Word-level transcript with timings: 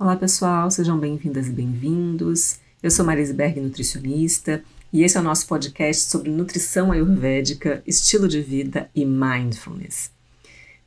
Olá 0.00 0.14
pessoal, 0.14 0.70
sejam 0.70 0.96
bem-vindas 0.96 1.48
e 1.48 1.50
bem-vindos. 1.50 2.60
Eu 2.80 2.88
sou 2.88 3.04
Marise 3.04 3.32
Berg, 3.32 3.60
nutricionista, 3.60 4.62
e 4.92 5.02
esse 5.02 5.16
é 5.16 5.20
o 5.20 5.24
nosso 5.24 5.44
podcast 5.48 6.08
sobre 6.08 6.30
nutrição 6.30 6.92
ayurvédica, 6.92 7.82
estilo 7.84 8.28
de 8.28 8.40
vida 8.40 8.88
e 8.94 9.04
mindfulness. 9.04 10.12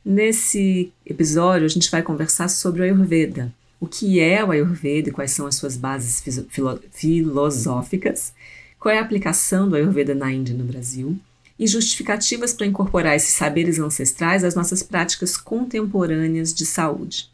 Nesse 0.02 0.90
episódio, 1.04 1.66
a 1.66 1.68
gente 1.68 1.90
vai 1.90 2.02
conversar 2.02 2.48
sobre 2.48 2.80
o 2.80 2.84
Ayurveda, 2.84 3.52
o 3.78 3.86
que 3.86 4.18
é 4.18 4.42
o 4.42 4.50
Ayurveda 4.50 5.10
e 5.10 5.12
quais 5.12 5.32
são 5.32 5.46
as 5.46 5.56
suas 5.56 5.76
bases 5.76 6.22
filo 6.48 6.80
filosóficas, 6.90 8.32
qual 8.80 8.94
é 8.94 8.98
a 8.98 9.02
aplicação 9.02 9.68
do 9.68 9.76
Ayurveda 9.76 10.14
na 10.14 10.32
Índia 10.32 10.54
e 10.54 10.56
no 10.56 10.64
Brasil, 10.64 11.20
e 11.58 11.66
justificativas 11.66 12.54
para 12.54 12.66
incorporar 12.66 13.14
esses 13.14 13.34
saberes 13.34 13.78
ancestrais 13.78 14.42
às 14.42 14.54
nossas 14.54 14.82
práticas 14.82 15.36
contemporâneas 15.36 16.54
de 16.54 16.64
saúde. 16.64 17.30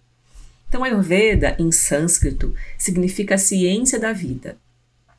Então, 0.69 0.85
Ayurveda, 0.85 1.57
em 1.59 1.73
sânscrito, 1.73 2.55
significa 2.77 3.37
a 3.37 3.39
ciência 3.39 3.99
da 3.99 4.13
vida. 4.13 4.57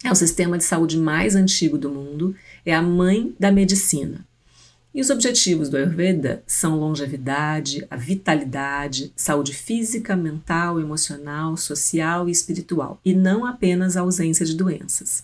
É 0.03 0.11
o 0.11 0.15
sistema 0.15 0.57
de 0.57 0.63
saúde 0.63 0.97
mais 0.97 1.35
antigo 1.35 1.77
do 1.77 1.89
mundo, 1.89 2.35
é 2.65 2.73
a 2.73 2.81
mãe 2.81 3.35
da 3.39 3.51
medicina. 3.51 4.25
E 4.93 5.01
os 5.01 5.09
objetivos 5.09 5.69
do 5.69 5.77
Ayurveda 5.77 6.43
são 6.47 6.79
longevidade, 6.79 7.85
a 7.89 7.95
vitalidade, 7.95 9.11
saúde 9.15 9.53
física, 9.53 10.15
mental, 10.15 10.79
emocional, 10.79 11.57
social 11.57 12.27
e 12.27 12.31
espiritual, 12.31 12.99
e 13.03 13.13
não 13.13 13.45
apenas 13.45 13.97
a 13.97 14.01
ausência 14.01 14.45
de 14.45 14.55
doenças. 14.55 15.23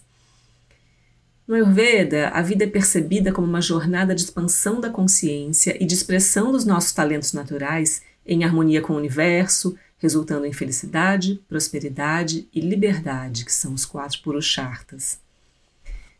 No 1.48 1.56
Ayurveda, 1.56 2.30
a 2.30 2.42
vida 2.42 2.64
é 2.64 2.68
percebida 2.68 3.32
como 3.32 3.48
uma 3.48 3.62
jornada 3.62 4.14
de 4.14 4.22
expansão 4.22 4.82
da 4.82 4.90
consciência 4.90 5.78
e 5.82 5.86
de 5.86 5.94
expressão 5.94 6.52
dos 6.52 6.66
nossos 6.66 6.92
talentos 6.92 7.34
naturais 7.34 8.02
em 8.26 8.44
harmonia 8.44 8.82
com 8.82 8.94
o 8.94 8.98
universo, 8.98 9.76
resultando 10.06 10.46
em 10.46 10.54
felicidade, 10.54 11.42
prosperidade 11.50 12.48
e 12.54 12.62
liberdade, 12.62 13.44
que 13.44 13.52
são 13.52 13.74
os 13.74 13.86
quatro 13.86 14.20
purushartas. 14.22 15.18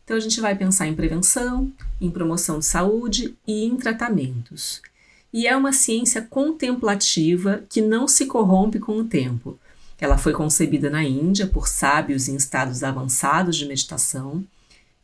Então 0.04 0.16
a 0.16 0.20
gente 0.20 0.40
vai 0.40 0.56
pensar 0.56 0.88
em 0.88 0.94
prevenção, 0.94 1.72
em 2.00 2.10
promoção 2.10 2.58
de 2.58 2.64
saúde 2.66 3.36
e 3.46 3.64
em 3.64 3.76
tratamentos. 3.76 4.82
E 5.32 5.46
é 5.46 5.56
uma 5.56 5.72
ciência 5.72 6.20
contemplativa 6.20 7.62
que 7.68 7.80
não 7.80 8.08
se 8.08 8.26
corrompe 8.26 8.80
com 8.80 8.98
o 8.98 9.04
tempo. 9.04 9.56
Ela 10.00 10.18
foi 10.18 10.32
concebida 10.32 10.90
na 10.90 11.04
Índia 11.04 11.46
por 11.46 11.68
sábios 11.68 12.26
em 12.26 12.34
estados 12.34 12.82
avançados 12.82 13.56
de 13.56 13.66
meditação 13.66 14.44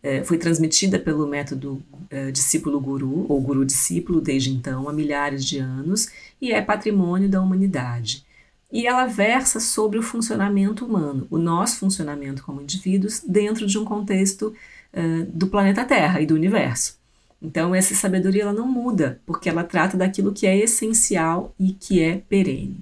é, 0.03 0.25
foi 0.25 0.37
transmitida 0.37 0.99
pelo 0.99 1.27
método 1.27 1.81
é, 2.11 2.31
discípulo-guru, 2.31 3.27
ou 3.29 3.41
guru-discípulo, 3.41 4.21
desde 4.21 4.51
então, 4.51 4.89
há 4.89 4.93
milhares 4.93 5.45
de 5.45 5.59
anos, 5.59 6.09
e 6.41 6.51
é 6.51 6.61
patrimônio 6.61 7.29
da 7.29 7.41
humanidade. 7.41 8.25
E 8.73 8.87
ela 8.87 9.05
versa 9.05 9.61
sobre 9.61 9.99
o 9.99 10.03
funcionamento 10.03 10.87
humano, 10.87 11.27
o 11.31 11.37
nosso 11.37 11.77
funcionamento 11.77 12.43
como 12.43 12.63
indivíduos, 12.63 13.21
dentro 13.21 13.67
de 13.67 13.79
um 13.79 13.85
contexto 13.85 14.55
é, 14.93 15.25
do 15.25 15.47
planeta 15.47 15.85
Terra 15.85 16.23
e 16.23 16.27
do 16.27 16.35
universo. 16.35 16.99
Então, 17.41 17.75
essa 17.75 17.95
sabedoria 17.95 18.43
ela 18.43 18.53
não 18.53 18.67
muda, 18.67 19.21
porque 19.27 19.49
ela 19.49 19.63
trata 19.63 19.97
daquilo 19.97 20.33
que 20.33 20.47
é 20.47 20.57
essencial 20.57 21.55
e 21.61 21.73
que 21.73 22.01
é 22.01 22.17
perene. 22.17 22.81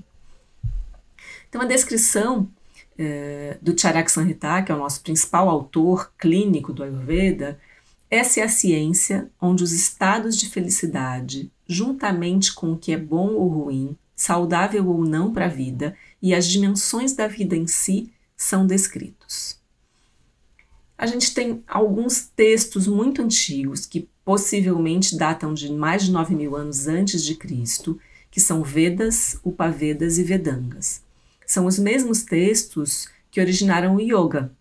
Então, 1.48 1.62
a 1.62 1.66
descrição 1.66 2.48
é, 2.96 3.56
do 3.60 3.78
Charak 3.78 4.12
Samhita, 4.12 4.62
que 4.62 4.70
é 4.70 4.74
o 4.74 4.78
nosso 4.78 5.02
principal 5.02 5.48
autor 5.48 6.12
clínico 6.16 6.72
do 6.72 6.84
Ayurveda, 6.84 7.58
essa 8.10 8.40
é 8.40 8.42
a 8.42 8.48
ciência 8.48 9.30
onde 9.40 9.64
os 9.64 9.72
estados 9.72 10.36
de 10.36 10.48
felicidade, 10.48 11.50
juntamente 11.66 12.52
com 12.52 12.72
o 12.72 12.78
que 12.78 12.92
é 12.92 12.98
bom 12.98 13.30
ou 13.34 13.48
ruim, 13.48 13.96
saudável 14.20 14.86
ou 14.86 15.02
não 15.02 15.32
para 15.32 15.46
a 15.46 15.48
vida, 15.48 15.96
e 16.20 16.34
as 16.34 16.46
dimensões 16.46 17.14
da 17.14 17.26
vida 17.26 17.56
em 17.56 17.66
si 17.66 18.12
são 18.36 18.66
descritos. 18.66 19.58
A 20.96 21.06
gente 21.06 21.32
tem 21.32 21.64
alguns 21.66 22.26
textos 22.26 22.86
muito 22.86 23.22
antigos 23.22 23.86
que 23.86 24.06
possivelmente 24.22 25.16
datam 25.16 25.54
de 25.54 25.72
mais 25.72 26.04
de 26.04 26.12
9 26.12 26.34
mil 26.34 26.54
anos 26.54 26.86
antes 26.86 27.24
de 27.24 27.34
Cristo, 27.34 27.98
que 28.30 28.42
são 28.42 28.62
Vedas, 28.62 29.40
Upavedas 29.42 30.18
e 30.18 30.22
Vedangas. 30.22 31.02
São 31.46 31.64
os 31.64 31.78
mesmos 31.78 32.22
textos 32.22 33.08
que 33.30 33.40
originaram 33.40 33.96
o 33.96 34.00
yoga 34.02 34.52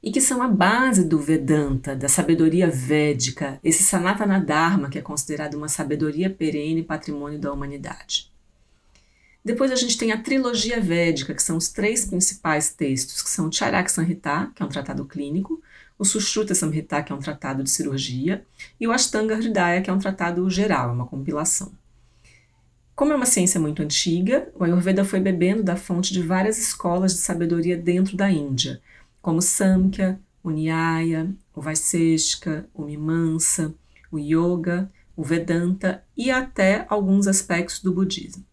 e 0.00 0.12
que 0.12 0.20
são 0.20 0.40
a 0.40 0.46
base 0.46 1.04
do 1.04 1.18
Vedanta, 1.18 1.96
da 1.96 2.08
sabedoria 2.08 2.70
védica, 2.70 3.58
esse 3.64 3.82
Sanatana 3.82 4.38
Dharma 4.38 4.88
que 4.88 5.00
é 5.00 5.02
considerado 5.02 5.54
uma 5.54 5.68
sabedoria 5.68 6.30
perene 6.30 6.84
patrimônio 6.84 7.40
da 7.40 7.52
humanidade. 7.52 8.31
Depois 9.44 9.72
a 9.72 9.76
gente 9.76 9.98
tem 9.98 10.12
a 10.12 10.22
trilogia 10.22 10.80
védica, 10.80 11.34
que 11.34 11.42
são 11.42 11.56
os 11.56 11.68
três 11.68 12.04
principais 12.04 12.70
textos, 12.70 13.22
que 13.22 13.30
são 13.30 13.48
o 13.48 13.52
Charak 13.52 13.90
Samhita, 13.90 14.52
que 14.54 14.62
é 14.62 14.66
um 14.66 14.68
tratado 14.68 15.04
clínico, 15.04 15.60
o 15.98 16.04
Sushruta 16.04 16.54
Samhita, 16.54 17.02
que 17.02 17.12
é 17.12 17.14
um 17.14 17.18
tratado 17.18 17.62
de 17.64 17.70
cirurgia, 17.70 18.44
e 18.80 18.86
o 18.86 18.92
Ashtanga 18.92 19.34
Hridaya, 19.34 19.82
que 19.82 19.90
é 19.90 19.92
um 19.92 19.98
tratado 19.98 20.48
geral, 20.48 20.90
é 20.90 20.92
uma 20.92 21.06
compilação. 21.06 21.72
Como 22.94 23.12
é 23.12 23.16
uma 23.16 23.26
ciência 23.26 23.58
muito 23.58 23.82
antiga, 23.82 24.48
o 24.54 24.62
Ayurveda 24.62 25.04
foi 25.04 25.18
bebendo 25.18 25.62
da 25.62 25.74
fonte 25.74 26.12
de 26.12 26.22
várias 26.22 26.58
escolas 26.58 27.12
de 27.12 27.18
sabedoria 27.18 27.76
dentro 27.76 28.16
da 28.16 28.30
Índia, 28.30 28.80
como 29.20 29.42
Samkhya, 29.42 30.20
o 30.42 30.50
Nyaya, 30.50 31.30
o 31.54 31.60
Vaiseshika, 31.60 32.68
o 32.74 32.84
Mimamsa, 32.84 33.74
o 34.10 34.18
Yoga, 34.18 34.90
o 35.16 35.22
Vedanta 35.24 36.04
e 36.16 36.30
até 36.30 36.84
alguns 36.88 37.26
aspectos 37.26 37.80
do 37.80 37.92
budismo. 37.92 38.44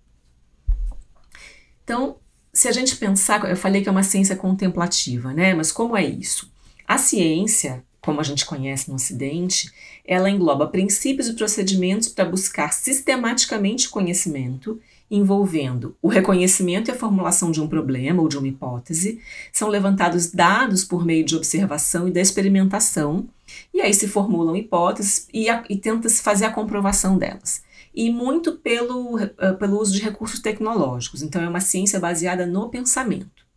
Então, 1.90 2.18
se 2.54 2.68
a 2.68 2.72
gente 2.72 2.98
pensar, 2.98 3.50
eu 3.50 3.58
falei 3.58 3.82
que 3.82 3.90
é 3.90 3.92
uma 3.92 4.04
ciência 4.04 4.36
contemplativa, 4.36 5.34
né? 5.34 5.56
Mas 5.56 5.72
como 5.72 5.98
é 5.98 6.06
isso? 6.06 6.48
A 6.88 7.00
ciência, 7.00 7.84
como 8.00 8.22
a 8.22 8.24
gente 8.24 8.46
conhece 8.46 8.90
no 8.90 8.96
Ocidente, 8.96 9.72
ela 10.06 10.30
engloba 10.30 10.68
princípios 10.68 11.28
e 11.28 11.34
procedimentos 11.34 12.08
para 12.08 12.26
buscar 12.26 12.76
sistematicamente 12.76 13.90
conhecimento, 13.90 14.80
envolvendo 15.10 15.98
o 16.00 16.08
reconhecimento 16.08 16.90
e 16.90 16.92
a 16.92 16.96
formulação 16.96 17.50
de 17.50 17.60
um 17.60 17.68
problema 17.68 18.22
ou 18.22 18.30
de 18.30 18.38
uma 18.38 18.48
hipótese, 18.48 19.20
são 19.52 19.68
levantados 19.68 20.30
dados 20.30 20.84
por 20.84 21.04
meio 21.04 21.26
de 21.26 21.36
observação 21.36 22.08
e 22.08 22.12
da 22.12 22.22
experimentação, 22.22 23.28
e 23.74 23.82
aí 23.82 23.96
se 23.96 24.08
formulam 24.08 24.56
hipóteses 24.56 25.28
e, 25.34 25.48
e 25.68 25.76
tenta-se 25.76 26.22
fazer 26.22 26.46
a 26.46 26.52
comprovação 26.52 27.18
delas. 27.18 27.68
E 27.94 28.12
muito 28.12 28.54
pelo, 28.58 29.18
uh, 29.18 29.58
pelo 29.58 29.80
uso 29.80 29.94
de 29.94 30.02
recursos 30.02 30.40
tecnológicos. 30.40 31.22
Então, 31.22 31.42
é 31.42 31.50
uma 31.50 31.60
ciência 31.60 32.00
baseada 32.00 32.46
no 32.46 32.70
pensamento. 32.70 33.48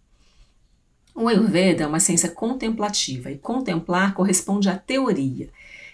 O 1.15 1.29
Ayurveda 1.29 1.85
é 1.85 1.87
uma 1.87 2.01
ciência 2.01 2.31
contemplativa 2.31 3.31
e 3.31 3.39
contemplar 3.39 4.15
corresponde 4.15 4.69
à 4.69 4.77
teoria. 4.77 5.51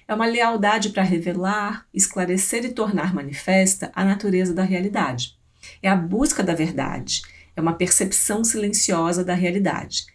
É 0.06 0.14
uma 0.14 0.26
lealdade 0.26 0.90
para 0.90 1.02
revelar, 1.02 1.86
esclarecer 1.92 2.64
e 2.64 2.72
tornar 2.72 3.14
manifesta 3.14 3.90
a 3.94 4.04
natureza 4.04 4.54
da 4.54 4.62
realidade. 4.62 5.36
É 5.82 5.88
a 5.88 5.96
busca 5.96 6.42
da 6.42 6.54
verdade, 6.54 7.22
é 7.56 7.60
uma 7.60 7.74
percepção 7.74 8.44
silenciosa 8.44 9.24
da 9.24 9.34
realidade 9.34 10.06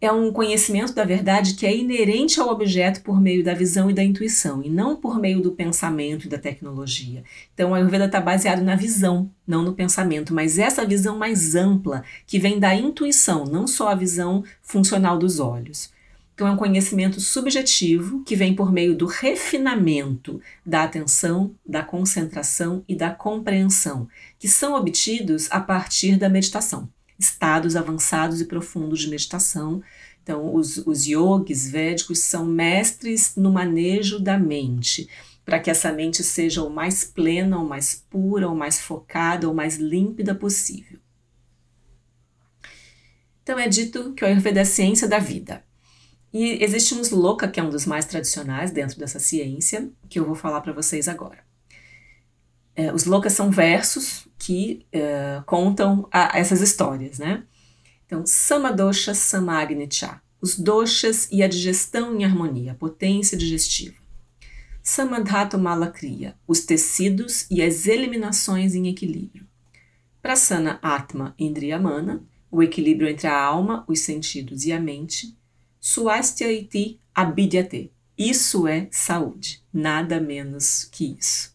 é 0.00 0.10
um 0.10 0.32
conhecimento 0.32 0.94
da 0.94 1.04
verdade 1.04 1.54
que 1.54 1.66
é 1.66 1.76
inerente 1.76 2.40
ao 2.40 2.48
objeto 2.48 3.02
por 3.02 3.20
meio 3.20 3.44
da 3.44 3.52
visão 3.52 3.90
e 3.90 3.92
da 3.92 4.02
intuição, 4.02 4.62
e 4.62 4.70
não 4.70 4.96
por 4.96 5.20
meio 5.20 5.42
do 5.42 5.52
pensamento 5.52 6.24
e 6.24 6.28
da 6.28 6.38
tecnologia. 6.38 7.22
Então, 7.52 7.74
a 7.74 7.76
Ayurveda 7.76 8.06
está 8.06 8.18
baseado 8.18 8.62
na 8.62 8.74
visão, 8.74 9.30
não 9.46 9.62
no 9.62 9.74
pensamento, 9.74 10.32
mas 10.32 10.58
essa 10.58 10.86
visão 10.86 11.18
mais 11.18 11.54
ampla, 11.54 12.02
que 12.26 12.38
vem 12.38 12.58
da 12.58 12.74
intuição, 12.74 13.44
não 13.44 13.66
só 13.66 13.90
a 13.90 13.94
visão 13.94 14.42
funcional 14.62 15.18
dos 15.18 15.38
olhos. 15.38 15.92
Então, 16.34 16.48
é 16.48 16.50
um 16.52 16.56
conhecimento 16.56 17.20
subjetivo 17.20 18.24
que 18.24 18.34
vem 18.34 18.54
por 18.54 18.72
meio 18.72 18.96
do 18.96 19.04
refinamento 19.04 20.40
da 20.64 20.84
atenção, 20.84 21.54
da 21.66 21.82
concentração 21.82 22.82
e 22.88 22.96
da 22.96 23.10
compreensão, 23.10 24.08
que 24.38 24.48
são 24.48 24.74
obtidos 24.74 25.46
a 25.50 25.60
partir 25.60 26.16
da 26.16 26.30
meditação 26.30 26.88
estados 27.20 27.76
avançados 27.76 28.40
e 28.40 28.46
profundos 28.46 29.00
de 29.00 29.10
meditação. 29.10 29.82
Então, 30.22 30.54
os, 30.54 30.78
os 30.78 31.06
yogis 31.06 31.70
védicos 31.70 32.20
são 32.20 32.46
mestres 32.46 33.36
no 33.36 33.52
manejo 33.52 34.18
da 34.18 34.38
mente, 34.38 35.08
para 35.44 35.60
que 35.60 35.70
essa 35.70 35.92
mente 35.92 36.24
seja 36.24 36.62
o 36.62 36.70
mais 36.70 37.04
plena, 37.04 37.58
o 37.58 37.68
mais 37.68 37.94
pura, 38.08 38.48
o 38.48 38.56
mais 38.56 38.80
focada, 38.80 39.50
o 39.50 39.54
mais 39.54 39.76
límpida 39.76 40.34
possível. 40.34 40.98
Então, 43.42 43.58
é 43.58 43.68
dito 43.68 44.12
que 44.14 44.24
o 44.24 44.26
Ayurveda 44.26 44.60
é 44.60 44.62
a 44.62 44.66
ciência 44.66 45.06
da 45.06 45.18
vida. 45.18 45.62
E 46.32 46.62
existe 46.62 46.94
um 46.94 47.00
sloka, 47.00 47.48
que 47.48 47.58
é 47.58 47.62
um 47.62 47.70
dos 47.70 47.84
mais 47.84 48.04
tradicionais 48.04 48.70
dentro 48.70 48.98
dessa 48.98 49.18
ciência, 49.18 49.90
que 50.08 50.18
eu 50.18 50.24
vou 50.24 50.36
falar 50.36 50.60
para 50.60 50.72
vocês 50.72 51.08
agora. 51.08 51.49
É, 52.74 52.92
os 52.92 53.04
lokas 53.04 53.32
são 53.32 53.50
versos 53.50 54.26
que 54.38 54.86
uh, 54.94 55.44
contam 55.44 56.08
a, 56.10 56.38
essas 56.38 56.60
histórias, 56.60 57.18
né? 57.18 57.44
Então, 58.06 58.24
Samadosha 58.24 59.14
Samagnicha, 59.14 60.20
os 60.40 60.58
doshas 60.58 61.28
e 61.30 61.42
a 61.42 61.48
digestão 61.48 62.18
em 62.18 62.24
harmonia, 62.24 62.74
potência 62.74 63.36
digestiva. 63.36 64.00
Samadhatu 64.82 65.58
Malakriya, 65.58 66.36
os 66.46 66.60
tecidos 66.60 67.46
e 67.50 67.62
as 67.62 67.86
eliminações 67.86 68.74
em 68.74 68.88
equilíbrio. 68.88 69.46
Prasana 70.22 70.78
Atma 70.82 71.34
Indriyamana, 71.38 72.24
o 72.50 72.62
equilíbrio 72.62 73.08
entre 73.08 73.26
a 73.26 73.40
alma, 73.40 73.84
os 73.86 74.00
sentidos 74.00 74.64
e 74.64 74.72
a 74.72 74.80
mente. 74.80 75.36
Swasthya 75.80 76.50
iti 76.50 76.98
abhidyate. 77.14 77.92
Isso 78.18 78.66
é 78.66 78.88
saúde, 78.90 79.62
nada 79.72 80.20
menos 80.20 80.84
que 80.84 81.16
isso. 81.18 81.49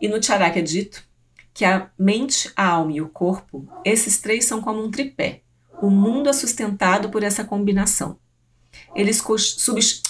E 0.00 0.08
no 0.08 0.22
Charaka 0.22 0.58
é 0.58 0.62
dito 0.62 1.04
que 1.52 1.64
a 1.64 1.90
mente, 1.98 2.52
a 2.54 2.66
alma 2.66 2.92
e 2.92 3.00
o 3.00 3.08
corpo, 3.08 3.66
esses 3.84 4.20
três 4.20 4.44
são 4.44 4.60
como 4.60 4.84
um 4.84 4.90
tripé. 4.90 5.42
O 5.80 5.88
mundo 5.88 6.28
é 6.28 6.32
sustentado 6.32 7.10
por 7.10 7.22
essa 7.22 7.44
combinação. 7.44 8.18
Eles 8.94 9.22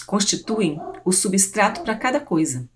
constituem 0.06 0.80
o 1.04 1.12
substrato 1.12 1.82
para 1.82 1.94
cada 1.94 2.18
coisa. 2.18 2.68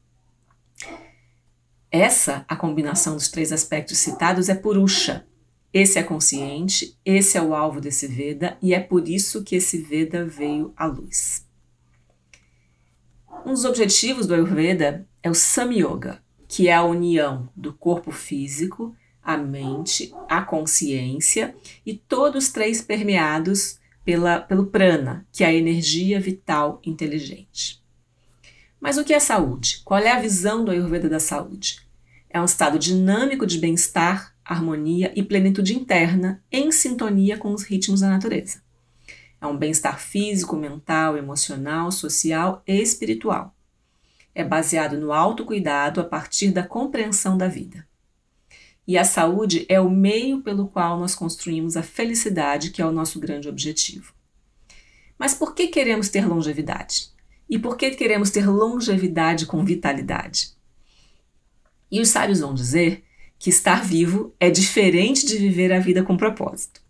Essa, 1.91 2.45
a 2.47 2.55
combinação 2.55 3.15
dos 3.15 3.29
três 3.29 3.53
aspectos 3.53 3.99
citados, 3.99 4.49
é 4.49 4.55
Purusha. 4.55 5.27
Esse 5.73 5.99
é 5.99 6.03
consciente, 6.03 6.97
esse 7.05 7.37
é 7.37 7.43
o 7.43 7.55
alvo 7.55 7.81
desse 7.81 8.07
Veda 8.07 8.57
e 8.63 8.75
é 8.75 8.81
por 8.81 9.09
isso 9.09 9.43
que 9.43 9.57
esse 9.57 9.79
Veda 9.79 10.25
veio 10.25 10.73
à 10.77 10.87
luz. 10.87 11.47
Um 13.45 13.53
dos 13.53 13.65
objetivos 13.65 14.27
do 14.27 14.35
Ayurveda 14.35 15.09
é 15.23 15.31
o 15.31 15.35
Samyoga, 15.35 16.23
que 16.51 16.67
é 16.67 16.75
a 16.75 16.83
união 16.83 17.49
do 17.55 17.73
corpo 17.73 18.11
físico, 18.11 18.93
a 19.23 19.37
mente, 19.37 20.13
a 20.29 20.43
consciência 20.43 21.55
e 21.87 21.95
todos 21.95 22.51
três 22.51 22.83
permeados 22.83 23.79
pela, 24.05 24.41
pelo 24.41 24.67
prana, 24.67 25.25
que 25.31 25.45
é 25.45 25.47
a 25.47 25.55
energia 25.55 26.19
vital 26.19 26.81
inteligente. 26.85 27.81
Mas 28.81 28.99
o 28.99 29.05
que 29.05 29.15
é 29.15 29.21
saúde? 29.21 29.81
Qual 29.85 30.01
é 30.01 30.11
a 30.11 30.19
visão 30.19 30.65
do 30.65 30.73
Ayurveda 30.73 31.09
da 31.09 31.21
saúde? 31.21 31.87
É 32.29 32.41
um 32.41 32.47
estado 32.47 32.81
dinâmico 32.81 33.47
de 33.47 33.59
bem-estar, 33.59 34.35
harmonia 34.45 35.13
e 35.15 35.23
plenitude 35.23 35.77
interna 35.77 36.43
em 36.51 36.73
sintonia 36.73 37.39
com 37.39 37.55
os 37.55 37.63
ritmos 37.63 38.01
da 38.01 38.09
natureza. 38.09 38.61
É 39.41 39.47
um 39.47 39.57
bem-estar 39.57 40.01
físico, 40.01 40.57
mental, 40.57 41.17
emocional, 41.17 41.93
social 41.93 42.61
e 42.67 42.75
espiritual 42.83 43.55
é 44.35 44.45
baseado 44.45 44.99
no 44.99 45.13
autocuidado 45.13 46.01
a 46.01 46.05
partir 46.05 46.51
da 46.51 46.63
compreensão 46.63 47.37
da 47.37 47.49
vida. 47.49 47.87
E 48.87 48.99
a 48.99 49.05
saúde 49.05 49.67
é 49.69 49.81
o 49.81 49.91
meio 49.91 50.41
pelo 50.41 50.69
qual 50.69 50.99
nós 50.99 51.15
construímos 51.15 51.77
a 51.77 51.83
felicidade, 51.83 52.71
que 52.71 52.83
é 52.83 52.87
o 52.87 52.93
nosso 52.93 53.21
grande 53.21 53.49
objetivo. 53.49 54.13
Mas 55.19 55.35
por 55.35 55.55
que 55.55 55.69
queremos 55.69 56.09
ter 56.09 56.27
longevidade? 56.27 57.11
E 57.49 57.59
por 57.59 57.77
que 57.77 57.91
queremos 57.91 58.31
ter 58.31 58.49
longevidade 58.49 59.47
com 59.47 59.65
vitalidade? 59.65 60.53
E 61.91 62.01
os 62.01 62.09
sábios 62.09 62.41
vão 62.41 62.55
dizer 62.55 63.05
que 63.39 63.51
estar 63.51 63.85
vivo 63.85 64.35
é 64.39 64.51
diferente 64.51 65.27
de 65.27 65.37
viver 65.37 65.73
a 65.73 65.81
vida 65.81 66.03
com 66.03 66.17
propósito. 66.17 66.81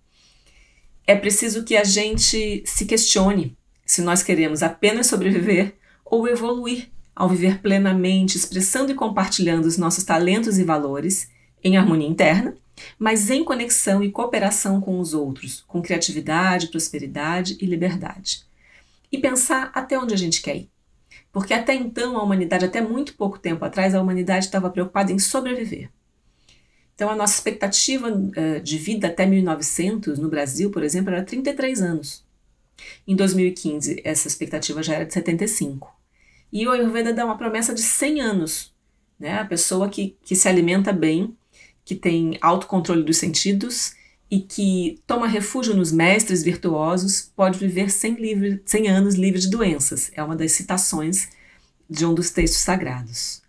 É 1.06 1.16
preciso 1.16 1.64
que 1.64 1.76
a 1.76 1.84
gente 1.84 2.62
se 2.66 2.86
questione 2.86 3.56
se 3.84 4.02
nós 4.02 4.22
queremos 4.22 4.62
apenas 4.62 5.06
sobreviver 5.06 5.74
ou 6.04 6.28
evoluir 6.28 6.90
ao 7.20 7.28
viver 7.28 7.60
plenamente, 7.60 8.38
expressando 8.38 8.90
e 8.90 8.94
compartilhando 8.94 9.66
os 9.66 9.76
nossos 9.76 10.02
talentos 10.04 10.56
e 10.56 10.64
valores 10.64 11.28
em 11.62 11.76
harmonia 11.76 12.08
interna, 12.08 12.56
mas 12.98 13.28
em 13.28 13.44
conexão 13.44 14.02
e 14.02 14.10
cooperação 14.10 14.80
com 14.80 14.98
os 14.98 15.12
outros, 15.12 15.62
com 15.68 15.82
criatividade, 15.82 16.68
prosperidade 16.68 17.58
e 17.60 17.66
liberdade. 17.66 18.46
E 19.12 19.18
pensar 19.18 19.70
até 19.74 19.98
onde 19.98 20.14
a 20.14 20.16
gente 20.16 20.40
quer 20.40 20.56
ir. 20.56 20.70
Porque 21.30 21.52
até 21.52 21.74
então 21.74 22.16
a 22.16 22.22
humanidade, 22.22 22.64
até 22.64 22.80
muito 22.80 23.14
pouco 23.14 23.38
tempo 23.38 23.62
atrás, 23.66 23.94
a 23.94 24.00
humanidade 24.00 24.46
estava 24.46 24.70
preocupada 24.70 25.12
em 25.12 25.18
sobreviver. 25.18 25.90
Então 26.94 27.10
a 27.10 27.14
nossa 27.14 27.34
expectativa 27.34 28.10
uh, 28.10 28.60
de 28.62 28.78
vida 28.78 29.08
até 29.08 29.26
1900 29.26 30.18
no 30.18 30.30
Brasil, 30.30 30.70
por 30.70 30.82
exemplo, 30.82 31.12
era 31.12 31.22
33 31.22 31.82
anos. 31.82 32.24
Em 33.06 33.14
2015, 33.14 34.00
essa 34.04 34.26
expectativa 34.26 34.82
já 34.82 34.94
era 34.94 35.04
de 35.04 35.12
75. 35.12 35.99
E 36.52 36.66
o 36.66 36.70
Ayurveda 36.70 37.12
dá 37.12 37.24
uma 37.24 37.38
promessa 37.38 37.74
de 37.74 37.82
100 37.82 38.20
anos. 38.20 38.74
Né? 39.18 39.38
A 39.38 39.44
pessoa 39.44 39.88
que, 39.88 40.16
que 40.24 40.34
se 40.34 40.48
alimenta 40.48 40.92
bem, 40.92 41.36
que 41.84 41.94
tem 41.94 42.38
autocontrole 42.40 43.02
dos 43.02 43.18
sentidos 43.18 43.94
e 44.30 44.40
que 44.40 45.00
toma 45.06 45.26
refúgio 45.26 45.74
nos 45.74 45.90
mestres 45.90 46.42
virtuosos 46.42 47.30
pode 47.34 47.58
viver 47.58 47.90
100, 47.90 48.14
livre, 48.14 48.62
100 48.64 48.88
anos 48.88 49.14
livre 49.16 49.40
de 49.40 49.50
doenças. 49.50 50.10
É 50.14 50.22
uma 50.22 50.36
das 50.36 50.52
citações 50.52 51.28
de 51.88 52.06
um 52.06 52.14
dos 52.14 52.30
textos 52.30 52.60
sagrados. 52.60 53.42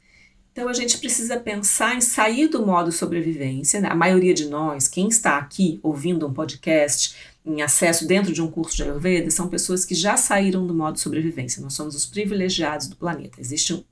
Então 0.51 0.67
a 0.67 0.73
gente 0.73 0.97
precisa 0.97 1.39
pensar 1.39 1.95
em 1.95 2.01
sair 2.01 2.47
do 2.49 2.65
modo 2.65 2.91
sobrevivência. 2.91 3.79
Né? 3.79 3.87
A 3.89 3.95
maioria 3.95 4.33
de 4.33 4.49
nós, 4.49 4.87
quem 4.87 5.07
está 5.07 5.37
aqui 5.37 5.79
ouvindo 5.81 6.27
um 6.27 6.33
podcast, 6.33 7.15
em 7.45 7.61
acesso 7.61 8.05
dentro 8.05 8.33
de 8.33 8.41
um 8.41 8.51
curso 8.51 8.75
de 8.75 8.83
Ayurveda 8.83 9.31
são 9.31 9.47
pessoas 9.47 9.85
que 9.85 9.95
já 9.95 10.17
saíram 10.17 10.67
do 10.67 10.73
modo 10.73 10.99
sobrevivência. 10.99 11.61
Nós 11.61 11.73
somos 11.73 11.95
os 11.95 12.05
privilegiados 12.05 12.87
do 12.87 12.97
planeta. 12.97 13.39
Existem 13.39 13.83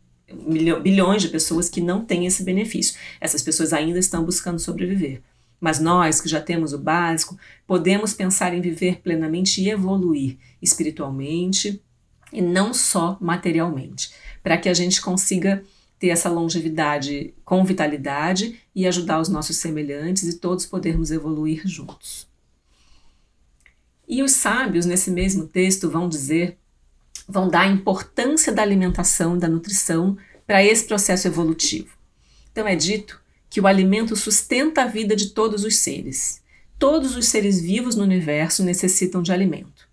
bilhões 0.82 1.22
de 1.22 1.30
pessoas 1.30 1.70
que 1.70 1.82
não 1.82 2.04
têm 2.04 2.26
esse 2.26 2.44
benefício. 2.44 2.96
Essas 3.20 3.42
pessoas 3.42 3.74
ainda 3.74 3.98
estão 3.98 4.24
buscando 4.24 4.60
sobreviver. 4.60 5.22
Mas 5.60 5.80
nós, 5.80 6.22
que 6.22 6.30
já 6.30 6.40
temos 6.40 6.74
o 6.74 6.78
básico, 6.78 7.38
podemos 7.66 8.14
pensar 8.14 8.54
em 8.54 8.62
viver 8.62 9.02
plenamente 9.02 9.62
e 9.62 9.70
evoluir 9.70 10.38
espiritualmente 10.62 11.82
e 12.32 12.42
não 12.42 12.74
só 12.74 13.18
materialmente, 13.20 14.12
para 14.44 14.58
que 14.58 14.70
a 14.70 14.74
gente 14.74 15.02
consiga 15.02 15.64
ter 16.00 16.08
essa 16.08 16.30
longevidade 16.30 17.34
com 17.44 17.64
vitalidade 17.66 18.60
e 18.74 18.88
ajudar 18.88 19.20
os 19.20 19.28
nossos 19.28 19.58
semelhantes 19.58 20.24
e 20.24 20.38
todos 20.38 20.66
podermos 20.66 21.12
evoluir 21.12 21.68
juntos. 21.68 22.28
E 24.08 24.24
os 24.24 24.32
sábios, 24.32 24.86
nesse 24.86 25.12
mesmo 25.12 25.46
texto, 25.46 25.90
vão 25.90 26.08
dizer, 26.08 26.58
vão 27.28 27.50
dar 27.50 27.62
a 27.62 27.68
importância 27.68 28.52
da 28.52 28.62
alimentação 28.62 29.36
e 29.36 29.40
da 29.40 29.48
nutrição 29.48 30.18
para 30.48 30.64
esse 30.64 30.86
processo 30.86 31.28
evolutivo. 31.28 31.96
Então 32.52 32.68
é 32.68 32.76
dito 32.76 33.22
que 33.50 33.62
o 33.62 33.68
alimento 33.68 34.16
sustenta 34.16 34.84
a 34.84 34.88
vida 34.88 35.16
de 35.16 35.30
todos 35.30 35.64
os 35.64 35.76
seres. 35.76 36.42
Todos 36.80 37.16
os 37.16 37.28
seres 37.28 37.60
vivos 37.60 37.96
no 37.96 38.04
universo 38.04 38.64
necessitam 38.64 39.22
de 39.22 39.32
alimento. 39.32 39.88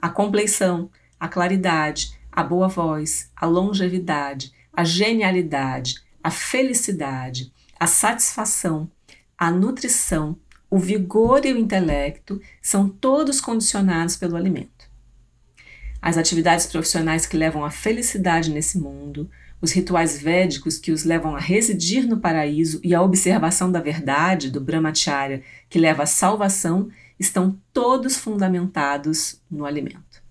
A 0.00 0.08
compleição, 0.08 0.90
a 1.18 1.28
claridade, 1.28 2.18
a 2.32 2.42
boa 2.42 2.66
voz, 2.66 3.30
a 3.36 3.46
longevidade, 3.46 4.52
a 4.80 4.84
genialidade, 4.84 5.96
a 6.22 6.30
felicidade, 6.30 7.52
a 7.78 7.86
satisfação, 7.86 8.90
a 9.36 9.50
nutrição 9.50 10.38
o 10.70 10.78
vigor 10.78 11.44
e 11.44 11.52
o 11.52 11.58
intelecto 11.58 12.40
são 12.62 12.88
todos 12.88 13.40
condicionados 13.40 14.16
pelo 14.16 14.36
alimento. 14.36 14.88
As 16.00 16.16
atividades 16.16 16.66
profissionais 16.66 17.26
que 17.26 17.36
levam 17.36 17.64
à 17.64 17.70
felicidade 17.70 18.50
nesse 18.50 18.78
mundo, 18.78 19.28
os 19.60 19.72
rituais 19.72 20.18
védicos 20.18 20.78
que 20.78 20.92
os 20.92 21.04
levam 21.04 21.34
a 21.34 21.40
residir 21.40 22.06
no 22.06 22.20
paraíso 22.20 22.80
e 22.84 22.94
a 22.94 23.02
observação 23.02 23.70
da 23.70 23.80
verdade, 23.80 24.50
do 24.50 24.60
brahmacharya, 24.60 25.42
que 25.68 25.78
leva 25.78 26.04
à 26.04 26.06
salvação, 26.06 26.88
estão 27.18 27.58
todos 27.72 28.16
fundamentados 28.16 29.42
no 29.50 29.66
alimento. 29.66 30.22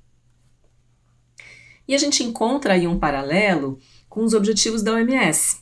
E 1.87 1.93
a 1.93 1.97
gente 1.97 2.23
encontra 2.23 2.73
aí 2.73 2.87
um 2.87 2.97
paralelo 2.97 3.77
com 4.09 4.23
os 4.23 4.33
objetivos 4.33 4.81
da 4.81 4.93
OMS, 4.93 5.57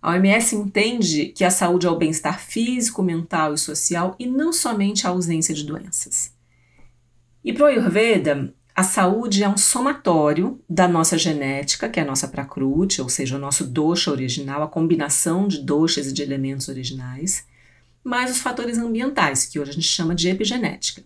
a 0.00 0.12
OMS 0.12 0.54
entende 0.54 1.26
que 1.26 1.44
a 1.44 1.50
saúde 1.50 1.86
é 1.86 1.90
o 1.90 1.96
bem-estar 1.96 2.40
físico, 2.40 3.02
mental 3.02 3.54
e 3.54 3.58
social 3.58 4.14
e 4.18 4.26
não 4.26 4.52
somente 4.52 5.06
a 5.06 5.10
ausência 5.10 5.54
de 5.54 5.64
doenças. 5.64 6.32
E 7.44 7.52
para 7.52 7.64
o 7.64 7.66
Ayurveda, 7.66 8.54
a 8.74 8.84
saúde 8.84 9.42
é 9.42 9.48
um 9.48 9.56
somatório 9.56 10.60
da 10.70 10.86
nossa 10.86 11.18
genética, 11.18 11.88
que 11.88 11.98
é 11.98 12.04
a 12.04 12.06
nossa 12.06 12.28
prakriti, 12.28 13.02
ou 13.02 13.08
seja, 13.08 13.34
o 13.34 13.40
nosso 13.40 13.64
dosha 13.64 14.12
original, 14.12 14.62
a 14.62 14.68
combinação 14.68 15.48
de 15.48 15.60
doshas 15.62 16.06
e 16.06 16.12
de 16.12 16.22
elementos 16.22 16.68
originais, 16.68 17.44
mais 18.04 18.30
os 18.30 18.38
fatores 18.38 18.78
ambientais, 18.78 19.46
que 19.46 19.58
hoje 19.58 19.70
a 19.70 19.74
gente 19.74 19.88
chama 19.88 20.14
de 20.14 20.28
epigenética. 20.28 21.02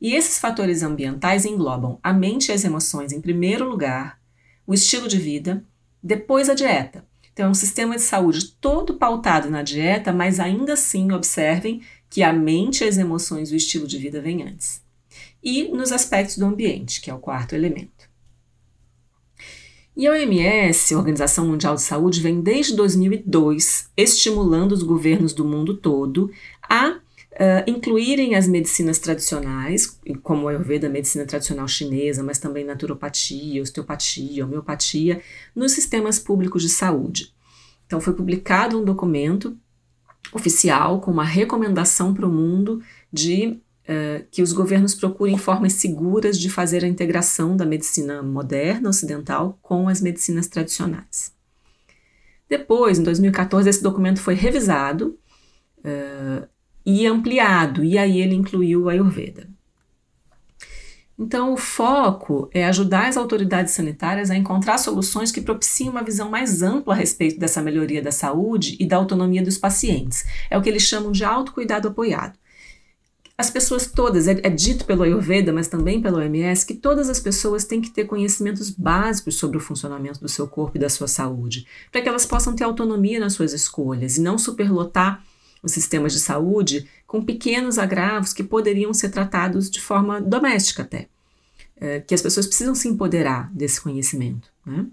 E 0.00 0.12
esses 0.12 0.40
fatores 0.40 0.82
ambientais 0.82 1.44
englobam 1.44 2.00
a 2.02 2.12
mente 2.12 2.48
e 2.48 2.52
as 2.52 2.64
emoções 2.64 3.12
em 3.12 3.20
primeiro 3.20 3.68
lugar, 3.68 4.18
o 4.66 4.74
estilo 4.74 5.06
de 5.06 5.18
vida, 5.18 5.64
depois 6.04 6.50
a 6.50 6.54
dieta, 6.54 7.04
então, 7.34 7.46
é 7.46 7.48
um 7.48 7.54
sistema 7.54 7.96
de 7.96 8.02
saúde 8.02 8.52
todo 8.60 8.94
pautado 8.94 9.50
na 9.50 9.60
dieta, 9.60 10.12
mas 10.12 10.38
ainda 10.38 10.74
assim 10.74 11.10
observem 11.10 11.82
que 12.08 12.22
a 12.22 12.32
mente, 12.32 12.84
as 12.84 12.96
emoções 12.96 13.50
e 13.50 13.54
o 13.54 13.56
estilo 13.56 13.88
de 13.88 13.98
vida 13.98 14.20
vêm 14.20 14.44
antes. 14.44 14.80
E 15.42 15.64
nos 15.64 15.90
aspectos 15.90 16.38
do 16.38 16.46
ambiente, 16.46 17.00
que 17.00 17.10
é 17.10 17.14
o 17.14 17.18
quarto 17.18 17.56
elemento. 17.56 18.08
E 19.96 20.06
a 20.06 20.12
OMS, 20.12 20.94
Organização 20.94 21.48
Mundial 21.48 21.74
de 21.74 21.82
Saúde, 21.82 22.20
vem 22.20 22.40
desde 22.40 22.76
2002 22.76 23.90
estimulando 23.96 24.70
os 24.70 24.84
governos 24.84 25.32
do 25.32 25.44
mundo 25.44 25.76
todo 25.76 26.30
a 26.62 27.00
Uh, 27.34 27.68
incluírem 27.68 28.36
as 28.36 28.46
medicinas 28.46 29.00
tradicionais, 29.00 29.98
como 30.22 30.46
a 30.46 30.52
Ayurveda, 30.52 30.86
a 30.86 30.90
medicina 30.90 31.26
tradicional 31.26 31.66
chinesa, 31.66 32.22
mas 32.22 32.38
também 32.38 32.64
naturopatia, 32.64 33.60
osteopatia, 33.60 34.44
homeopatia, 34.44 35.20
nos 35.52 35.72
sistemas 35.72 36.16
públicos 36.16 36.62
de 36.62 36.68
saúde. 36.68 37.34
Então, 37.86 38.00
foi 38.00 38.14
publicado 38.14 38.80
um 38.80 38.84
documento 38.84 39.56
oficial 40.32 41.00
com 41.00 41.10
uma 41.10 41.24
recomendação 41.24 42.14
para 42.14 42.26
o 42.26 42.32
mundo 42.32 42.80
de 43.12 43.60
uh, 43.88 44.24
que 44.30 44.42
os 44.42 44.52
governos 44.52 44.94
procurem 44.94 45.36
formas 45.36 45.74
seguras 45.74 46.38
de 46.38 46.48
fazer 46.48 46.84
a 46.84 46.88
integração 46.88 47.56
da 47.56 47.66
medicina 47.66 48.22
moderna 48.22 48.88
ocidental 48.88 49.58
com 49.60 49.88
as 49.88 50.00
medicinas 50.00 50.46
tradicionais. 50.46 51.32
Depois, 52.48 52.98
em 52.98 53.02
2014, 53.02 53.68
esse 53.68 53.82
documento 53.82 54.20
foi 54.20 54.34
revisado 54.34 55.18
uh, 55.78 56.46
e 56.84 57.06
ampliado, 57.06 57.82
e 57.82 57.96
aí 57.96 58.20
ele 58.20 58.34
incluiu 58.34 58.88
a 58.88 58.92
Ayurveda. 58.92 59.48
Então, 61.16 61.52
o 61.52 61.56
foco 61.56 62.50
é 62.52 62.66
ajudar 62.66 63.06
as 63.06 63.16
autoridades 63.16 63.72
sanitárias 63.72 64.30
a 64.30 64.36
encontrar 64.36 64.78
soluções 64.78 65.30
que 65.30 65.40
propiciem 65.40 65.88
uma 65.88 66.02
visão 66.02 66.28
mais 66.28 66.60
ampla 66.60 66.92
a 66.92 66.96
respeito 66.96 67.38
dessa 67.38 67.62
melhoria 67.62 68.02
da 68.02 68.10
saúde 68.10 68.76
e 68.80 68.86
da 68.86 68.96
autonomia 68.96 69.42
dos 69.42 69.56
pacientes. 69.56 70.24
É 70.50 70.58
o 70.58 70.62
que 70.62 70.68
eles 70.68 70.82
chamam 70.82 71.12
de 71.12 71.24
autocuidado 71.24 71.86
apoiado. 71.86 72.36
As 73.38 73.50
pessoas 73.50 73.86
todas, 73.86 74.28
é, 74.28 74.40
é 74.44 74.50
dito 74.50 74.84
pelo 74.84 75.02
Ayurveda, 75.02 75.52
mas 75.52 75.68
também 75.68 76.00
pelo 76.00 76.18
OMS, 76.18 76.66
que 76.66 76.74
todas 76.74 77.08
as 77.08 77.18
pessoas 77.18 77.64
têm 77.64 77.80
que 77.80 77.90
ter 77.90 78.04
conhecimentos 78.04 78.70
básicos 78.70 79.36
sobre 79.36 79.56
o 79.56 79.60
funcionamento 79.60 80.20
do 80.20 80.28
seu 80.28 80.46
corpo 80.46 80.76
e 80.76 80.80
da 80.80 80.88
sua 80.88 81.08
saúde, 81.08 81.66
para 81.90 82.00
que 82.00 82.08
elas 82.08 82.26
possam 82.26 82.54
ter 82.54 82.62
autonomia 82.62 83.18
nas 83.18 83.32
suas 83.32 83.52
escolhas 83.52 84.16
e 84.16 84.20
não 84.20 84.38
superlotar 84.38 85.22
os 85.64 85.72
sistemas 85.72 86.12
de 86.12 86.20
saúde 86.20 86.86
com 87.06 87.24
pequenos 87.24 87.78
agravos 87.78 88.32
que 88.32 88.44
poderiam 88.44 88.92
ser 88.92 89.08
tratados 89.08 89.70
de 89.70 89.80
forma 89.80 90.20
doméstica 90.20 90.82
até. 90.82 91.08
É, 91.76 92.00
que 92.00 92.14
as 92.14 92.22
pessoas 92.22 92.46
precisam 92.46 92.74
se 92.74 92.86
empoderar 92.86 93.50
desse 93.52 93.80
conhecimento. 93.80 94.48
Né? 94.64 94.86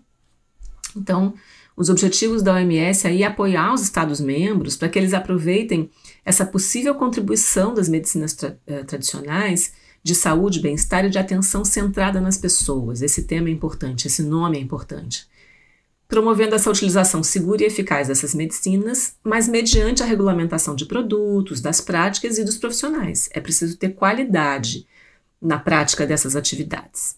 Então, 0.95 1.33
os 1.77 1.89
objetivos 1.89 2.41
da 2.41 2.55
OMS 2.55 3.07
é 3.07 3.23
apoiar 3.23 3.73
os 3.73 3.81
Estados-membros 3.81 4.75
para 4.75 4.89
que 4.89 4.97
eles 4.97 5.13
aproveitem 5.13 5.89
essa 6.25 6.45
possível 6.45 6.95
contribuição 6.95 7.73
das 7.73 7.87
medicinas 7.87 8.33
tra 8.33 8.57
eh, 8.65 8.83
tradicionais 8.83 9.73
de 10.03 10.15
saúde, 10.15 10.59
bem-estar 10.59 11.05
e 11.05 11.09
de 11.09 11.19
atenção 11.19 11.63
centrada 11.63 12.19
nas 12.19 12.37
pessoas. 12.37 13.01
Esse 13.01 13.23
tema 13.23 13.47
é 13.47 13.51
importante, 13.51 14.07
esse 14.07 14.23
nome 14.23 14.57
é 14.57 14.61
importante 14.61 15.29
promovendo 16.11 16.53
essa 16.53 16.69
utilização 16.69 17.23
segura 17.23 17.63
e 17.63 17.67
eficaz 17.67 18.09
dessas 18.09 18.35
medicinas, 18.35 19.15
mas 19.23 19.47
mediante 19.47 20.03
a 20.03 20.05
regulamentação 20.05 20.75
de 20.75 20.85
produtos, 20.85 21.61
das 21.61 21.79
práticas 21.79 22.37
e 22.37 22.43
dos 22.43 22.57
profissionais. 22.57 23.29
É 23.31 23.39
preciso 23.39 23.77
ter 23.77 23.95
qualidade 23.95 24.85
na 25.41 25.57
prática 25.57 26.05
dessas 26.05 26.35
atividades. 26.35 27.15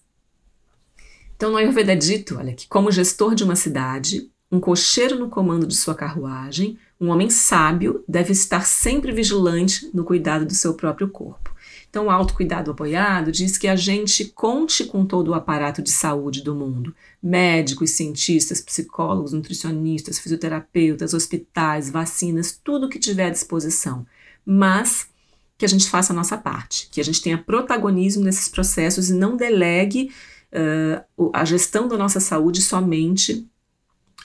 Então, 1.36 1.50
no 1.50 1.58
Ayurveda 1.58 1.94
é 1.94 1.96
dito, 1.96 2.38
olha, 2.38 2.54
que 2.54 2.68
como 2.68 2.92
gestor 2.92 3.34
de 3.34 3.44
uma 3.44 3.56
cidade, 3.56 4.30
um 4.52 4.60
cocheiro 4.60 5.18
no 5.18 5.28
comando 5.28 5.66
de 5.66 5.76
sua 5.76 5.96
carruagem, 5.96 6.78
um 7.02 7.10
homem 7.10 7.32
sábio 7.32 8.04
deve 8.08 8.32
estar 8.32 8.64
sempre 8.64 9.12
vigilante 9.12 9.90
no 9.92 10.04
cuidado 10.04 10.46
do 10.46 10.54
seu 10.54 10.76
próprio 10.76 11.10
corpo. 11.10 11.52
Então, 11.94 12.08
o 12.08 12.10
autocuidado 12.10 12.72
apoiado 12.72 13.32
diz 13.32 13.56
que 13.56 13.68
a 13.68 13.76
gente 13.76 14.26
conte 14.26 14.84
com 14.84 15.06
todo 15.06 15.28
o 15.28 15.36
aparato 15.36 15.80
de 15.80 15.92
saúde 15.92 16.42
do 16.42 16.56
mundo: 16.56 16.96
médicos, 17.22 17.92
cientistas, 17.92 18.60
psicólogos, 18.60 19.32
nutricionistas, 19.32 20.18
fisioterapeutas, 20.18 21.14
hospitais, 21.14 21.92
vacinas, 21.92 22.60
tudo 22.64 22.90
que 22.90 22.98
tiver 22.98 23.28
à 23.28 23.30
disposição. 23.30 24.08
Mas 24.44 25.08
que 25.56 25.66
a 25.66 25.70
gente 25.70 25.88
faça 25.88 26.14
a 26.14 26.16
nossa 26.16 26.36
parte, 26.36 26.90
que 26.92 27.00
a 27.00 27.04
gente 27.04 27.22
tenha 27.22 27.38
protagonismo 27.38 28.24
nesses 28.24 28.50
processos 28.50 29.12
e 29.12 29.14
não 29.14 29.38
delegue 29.38 30.12
uh, 30.52 31.30
a 31.32 31.46
gestão 31.46 31.88
da 31.88 31.96
nossa 31.96 32.20
saúde 32.20 32.64
somente 32.64 33.48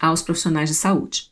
aos 0.00 0.22
profissionais 0.22 0.70
de 0.70 0.75
saúde. 0.75 1.30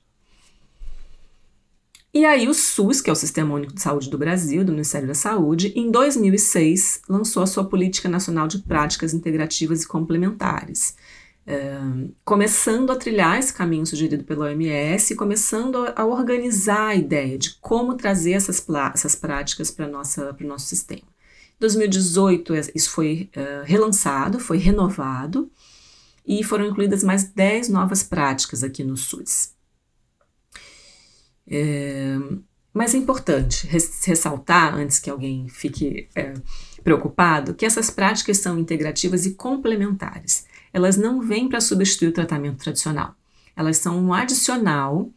E 2.16 2.24
aí 2.24 2.48
o 2.48 2.54
SUS, 2.54 3.02
que 3.02 3.10
é 3.10 3.12
o 3.12 3.14
Sistema 3.16 3.54
Único 3.54 3.74
de 3.74 3.82
Saúde 3.82 4.08
do 4.08 4.16
Brasil, 4.16 4.64
do 4.64 4.72
Ministério 4.72 5.06
da 5.06 5.12
Saúde, 5.12 5.70
em 5.76 5.90
2006 5.90 7.02
lançou 7.06 7.42
a 7.42 7.46
sua 7.46 7.62
Política 7.62 8.08
Nacional 8.08 8.48
de 8.48 8.60
Práticas 8.60 9.12
Integrativas 9.12 9.82
e 9.82 9.86
Complementares, 9.86 10.96
uh, 11.46 12.10
começando 12.24 12.90
a 12.90 12.96
trilhar 12.96 13.38
esse 13.38 13.52
caminho 13.52 13.84
sugerido 13.84 14.24
pela 14.24 14.46
OMS 14.46 15.12
e 15.12 15.14
começando 15.14 15.76
a, 15.76 15.92
a 15.94 16.06
organizar 16.06 16.86
a 16.86 16.94
ideia 16.94 17.36
de 17.36 17.56
como 17.56 17.92
trazer 17.98 18.32
essas, 18.32 18.66
essas 18.94 19.14
práticas 19.14 19.70
para 19.70 19.86
o 19.86 19.90
nosso 19.90 20.64
sistema. 20.64 21.02
Em 21.02 21.60
2018 21.60 22.54
isso 22.74 22.88
foi 22.92 23.28
uh, 23.36 23.62
relançado, 23.66 24.40
foi 24.40 24.56
renovado 24.56 25.50
e 26.26 26.42
foram 26.42 26.64
incluídas 26.64 27.04
mais 27.04 27.24
10 27.24 27.68
novas 27.68 28.02
práticas 28.02 28.64
aqui 28.64 28.82
no 28.82 28.96
SUS. 28.96 29.54
É, 31.48 32.16
mas 32.72 32.94
é 32.94 32.98
importante 32.98 33.66
ressaltar, 33.66 34.74
antes 34.74 34.98
que 34.98 35.08
alguém 35.08 35.48
fique 35.48 36.08
é, 36.14 36.34
preocupado, 36.84 37.54
que 37.54 37.64
essas 37.64 37.88
práticas 37.88 38.36
são 38.38 38.58
integrativas 38.58 39.24
e 39.24 39.34
complementares. 39.34 40.46
Elas 40.72 40.96
não 40.96 41.22
vêm 41.22 41.48
para 41.48 41.60
substituir 41.60 42.08
o 42.08 42.12
tratamento 42.12 42.62
tradicional. 42.62 43.14
Elas 43.56 43.78
são 43.78 43.98
um 43.98 44.12
adicional 44.12 45.10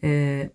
é, 0.00 0.50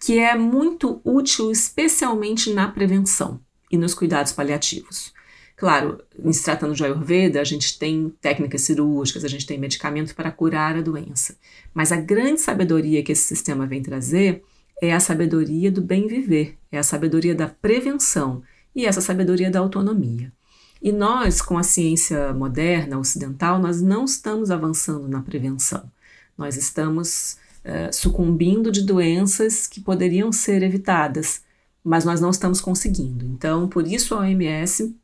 que 0.00 0.18
é 0.18 0.34
muito 0.34 1.00
útil, 1.04 1.50
especialmente 1.50 2.54
na 2.54 2.68
prevenção 2.68 3.40
e 3.70 3.76
nos 3.76 3.94
cuidados 3.94 4.32
paliativos. 4.32 5.12
Claro, 5.56 6.00
em 6.24 6.32
se 6.32 6.44
tratando 6.44 6.74
de 6.74 6.84
Ayurveda, 6.84 7.40
a 7.40 7.44
gente 7.44 7.78
tem 7.78 8.14
técnicas 8.20 8.62
cirúrgicas, 8.62 9.24
a 9.24 9.28
gente 9.28 9.44
tem 9.44 9.58
medicamento 9.58 10.14
para 10.14 10.30
curar 10.30 10.76
a 10.76 10.80
doença. 10.80 11.36
Mas 11.74 11.90
a 11.90 11.96
grande 11.96 12.40
sabedoria 12.40 13.02
que 13.02 13.12
esse 13.12 13.24
sistema 13.24 13.66
vem 13.66 13.82
trazer 13.82 14.42
é 14.80 14.94
a 14.94 15.00
sabedoria 15.00 15.70
do 15.70 15.80
bem 15.80 16.06
viver, 16.06 16.56
é 16.70 16.78
a 16.78 16.82
sabedoria 16.82 17.34
da 17.34 17.48
prevenção 17.48 18.42
e 18.74 18.86
essa 18.86 19.00
sabedoria 19.00 19.50
da 19.50 19.58
autonomia. 19.58 20.32
E 20.80 20.92
nós, 20.92 21.42
com 21.42 21.58
a 21.58 21.62
ciência 21.62 22.32
moderna, 22.32 22.98
ocidental, 22.98 23.58
nós 23.58 23.82
não 23.82 24.04
estamos 24.04 24.50
avançando 24.50 25.08
na 25.08 25.20
prevenção. 25.20 25.90
Nós 26.36 26.56
estamos 26.56 27.36
uh, 27.64 27.92
sucumbindo 27.92 28.70
de 28.70 28.82
doenças 28.82 29.66
que 29.66 29.80
poderiam 29.80 30.30
ser 30.30 30.62
evitadas, 30.62 31.42
mas 31.82 32.04
nós 32.04 32.20
não 32.20 32.30
estamos 32.30 32.60
conseguindo. 32.60 33.26
Então, 33.26 33.68
por 33.68 33.88
isso 33.88 34.14
a 34.14 34.20
OMS, 34.20 34.94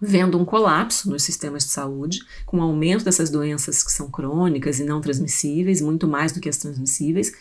vendo 0.00 0.36
um 0.38 0.44
colapso 0.44 1.08
nos 1.08 1.22
sistemas 1.22 1.64
de 1.64 1.70
saúde, 1.70 2.20
com 2.44 2.58
o 2.58 2.62
aumento 2.62 3.04
dessas 3.04 3.30
doenças 3.30 3.84
que 3.84 3.92
são 3.92 4.10
crônicas 4.10 4.80
e 4.80 4.84
não 4.84 5.00
transmissíveis, 5.00 5.80
muito 5.80 6.08
mais 6.08 6.32
do 6.32 6.40
que 6.40 6.48
as 6.48 6.56
transmissíveis, 6.56 7.32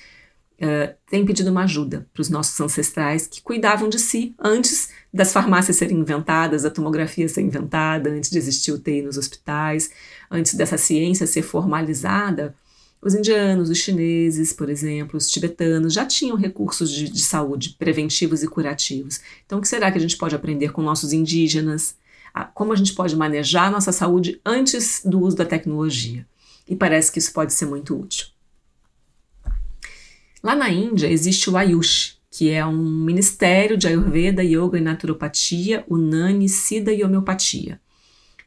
uh, 0.62 0.94
tem 1.10 1.26
pedido 1.26 1.52
uma 1.52 1.64
ajuda 1.64 2.08
para 2.14 2.22
os 2.22 2.30
nossos 2.30 2.60
ancestrais 2.60 3.28
que 3.28 3.42
cuidavam 3.42 3.90
de 3.90 4.00
si 4.00 4.36
antes 4.40 4.90
das 5.14 5.32
farmácias 5.32 5.78
serem 5.78 6.00
inventadas, 6.00 6.64
da 6.64 6.70
tomografia 6.70 7.28
ser 7.28 7.42
inventada, 7.42 8.10
antes 8.10 8.30
de 8.30 8.38
existir 8.38 8.72
o 8.72 8.80
TI 8.80 9.02
nos 9.02 9.18
hospitais, 9.18 9.90
antes 10.30 10.54
dessa 10.56 10.78
ciência 10.78 11.28
ser 11.28 11.42
formalizada. 11.42 12.56
Os 13.02 13.14
indianos, 13.14 13.70
os 13.70 13.78
chineses, 13.78 14.52
por 14.52 14.70
exemplo, 14.70 15.18
os 15.18 15.30
tibetanos 15.30 15.94
já 15.94 16.06
tinham 16.06 16.36
recursos 16.36 16.90
de, 16.90 17.10
de 17.10 17.22
saúde 17.22 17.76
preventivos 17.78 18.42
e 18.42 18.48
curativos. 18.48 19.20
Então, 19.46 19.60
o 19.60 19.62
que 19.62 19.68
será 19.68 19.92
que 19.92 19.98
a 19.98 20.02
gente 20.02 20.18
pode 20.18 20.36
aprender 20.36 20.72
com 20.72 20.82
nossos 20.82 21.14
indígenas? 21.14 21.96
como 22.54 22.74
a 22.74 22.76
gente 22.76 22.94
pode 22.94 23.16
manejar 23.16 23.68
a 23.68 23.72
nossa 23.72 23.94
saúde 23.94 24.42
antes 24.46 25.02
do 25.06 25.22
uso 25.22 25.38
da 25.38 25.46
tecnologia? 25.46 26.28
E 26.68 26.76
parece 26.76 27.12
que 27.12 27.20
isso 27.20 27.32
pode 27.32 27.54
ser 27.54 27.66
muito 27.66 27.98
útil. 27.98 28.28
Lá 30.46 30.56
na 30.56 30.70
Índia 30.70 31.08
existe 31.08 31.50
o 31.50 31.58
Ayush, 31.58 32.20
que 32.30 32.52
é 32.52 32.64
um 32.64 32.78
ministério 32.78 33.76
de 33.76 33.88
Ayurveda, 33.88 34.44
Yoga 34.44 34.78
e 34.78 34.82
Naturopatia, 34.82 35.84
Unani, 35.90 36.48
Sida 36.48 36.94
e 36.94 37.04
Homeopatia. 37.04 37.82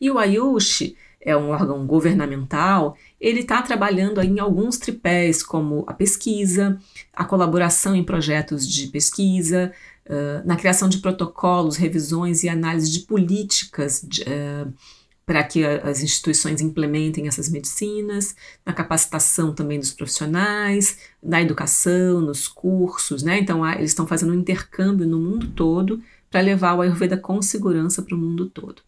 E 0.01 0.09
o 0.09 0.17
Ayush 0.17 0.95
é 1.21 1.37
um 1.37 1.49
órgão 1.49 1.85
governamental, 1.89 2.97
ele 3.21 3.41
está 3.41 3.61
trabalhando 3.63 4.23
em 4.23 4.39
alguns 4.39 4.79
tripés, 4.79 5.43
como 5.43 5.83
a 5.89 5.93
pesquisa, 5.93 6.79
a 7.13 7.25
colaboração 7.25 7.97
em 7.97 8.05
projetos 8.05 8.65
de 8.69 8.87
pesquisa, 8.87 9.73
uh, 10.07 10.47
na 10.47 10.55
criação 10.55 10.89
de 10.89 10.99
protocolos, 10.99 11.75
revisões 11.75 12.45
e 12.45 12.49
análise 12.49 12.93
de 12.93 13.01
políticas 13.01 14.07
de, 14.07 14.23
uh, 14.23 14.73
para 15.29 15.45
que 15.45 15.63
as 15.63 16.03
instituições 16.03 16.63
implementem 16.63 17.29
essas 17.29 17.51
medicinas, 17.51 18.35
na 18.65 18.73
capacitação 18.73 19.55
também 19.55 19.79
dos 19.79 19.93
profissionais, 19.93 21.01
na 21.23 21.43
educação, 21.43 22.23
nos 22.23 22.49
cursos, 22.49 23.23
né? 23.23 23.39
Então, 23.39 23.65
eles 23.73 23.91
estão 23.91 24.07
fazendo 24.07 24.33
um 24.33 24.39
intercâmbio 24.39 25.07
no 25.07 25.19
mundo 25.19 25.49
todo 25.49 26.03
para 26.31 26.41
levar 26.41 26.73
o 26.73 26.81
Ayurveda 26.81 27.19
com 27.19 27.43
segurança 27.43 28.01
para 28.01 28.15
o 28.15 28.19
mundo 28.19 28.49
todo. 28.49 28.81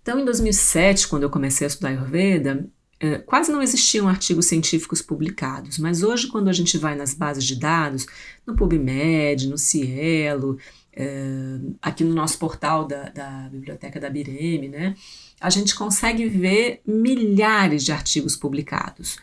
Então, 0.00 0.18
em 0.18 0.24
2007, 0.24 1.06
quando 1.06 1.24
eu 1.24 1.30
comecei 1.30 1.66
a 1.66 1.68
estudar 1.68 1.90
Ayurveda, 1.90 2.66
é, 2.98 3.18
quase 3.18 3.52
não 3.52 3.60
existiam 3.60 4.08
artigos 4.08 4.46
científicos 4.46 5.02
publicados, 5.02 5.76
mas 5.76 6.02
hoje, 6.02 6.28
quando 6.28 6.48
a 6.48 6.52
gente 6.54 6.78
vai 6.78 6.96
nas 6.96 7.12
bases 7.12 7.44
de 7.44 7.56
dados, 7.56 8.06
no 8.46 8.56
PubMed, 8.56 9.48
no 9.50 9.58
Cielo, 9.58 10.58
é, 10.96 11.58
aqui 11.82 12.04
no 12.04 12.14
nosso 12.14 12.38
portal 12.38 12.86
da, 12.86 13.08
da 13.08 13.48
biblioteca 13.50 13.98
da 13.98 14.08
Bireme, 14.08 14.68
né, 14.68 14.94
a 15.40 15.50
gente 15.50 15.74
consegue 15.74 16.28
ver 16.28 16.80
milhares 16.86 17.84
de 17.84 17.92
artigos 17.92 18.36
publicados. 18.36 19.16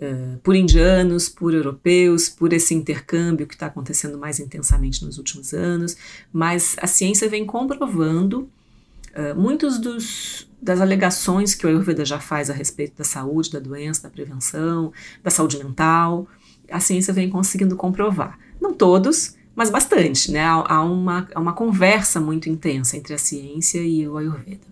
uh, 0.00 0.38
por 0.38 0.54
indianos, 0.54 1.28
por 1.28 1.54
europeus, 1.54 2.28
por 2.28 2.52
esse 2.52 2.74
intercâmbio 2.74 3.46
que 3.46 3.54
está 3.54 3.66
acontecendo 3.66 4.16
mais 4.18 4.38
intensamente 4.40 5.04
nos 5.04 5.18
últimos 5.18 5.52
anos, 5.52 5.96
mas 6.32 6.76
a 6.80 6.86
ciência 6.86 7.28
vem 7.28 7.44
comprovando 7.44 8.48
uh, 9.14 9.34
muitos 9.36 9.78
dos, 9.78 10.48
das 10.60 10.80
alegações 10.80 11.54
que 11.54 11.66
o 11.66 11.68
Ayurveda 11.68 12.04
já 12.04 12.20
faz 12.20 12.50
a 12.50 12.54
respeito 12.54 12.96
da 12.96 13.04
saúde, 13.04 13.50
da 13.50 13.58
doença, 13.58 14.04
da 14.04 14.10
prevenção, 14.10 14.92
da 15.22 15.30
saúde 15.30 15.58
mental, 15.58 16.26
a 16.70 16.80
ciência 16.80 17.12
vem 17.12 17.28
conseguindo 17.28 17.76
comprovar. 17.76 18.38
Não 18.60 18.74
todos, 18.74 19.37
mas 19.58 19.70
bastante, 19.70 20.30
né? 20.30 20.44
Há, 20.44 20.84
uma, 20.84 21.28
há 21.34 21.40
uma 21.40 21.52
conversa 21.52 22.20
muito 22.20 22.48
intensa 22.48 22.96
entre 22.96 23.12
a 23.12 23.18
ciência 23.18 23.80
e 23.80 24.06
o 24.06 24.16
Ayurveda. 24.16 24.68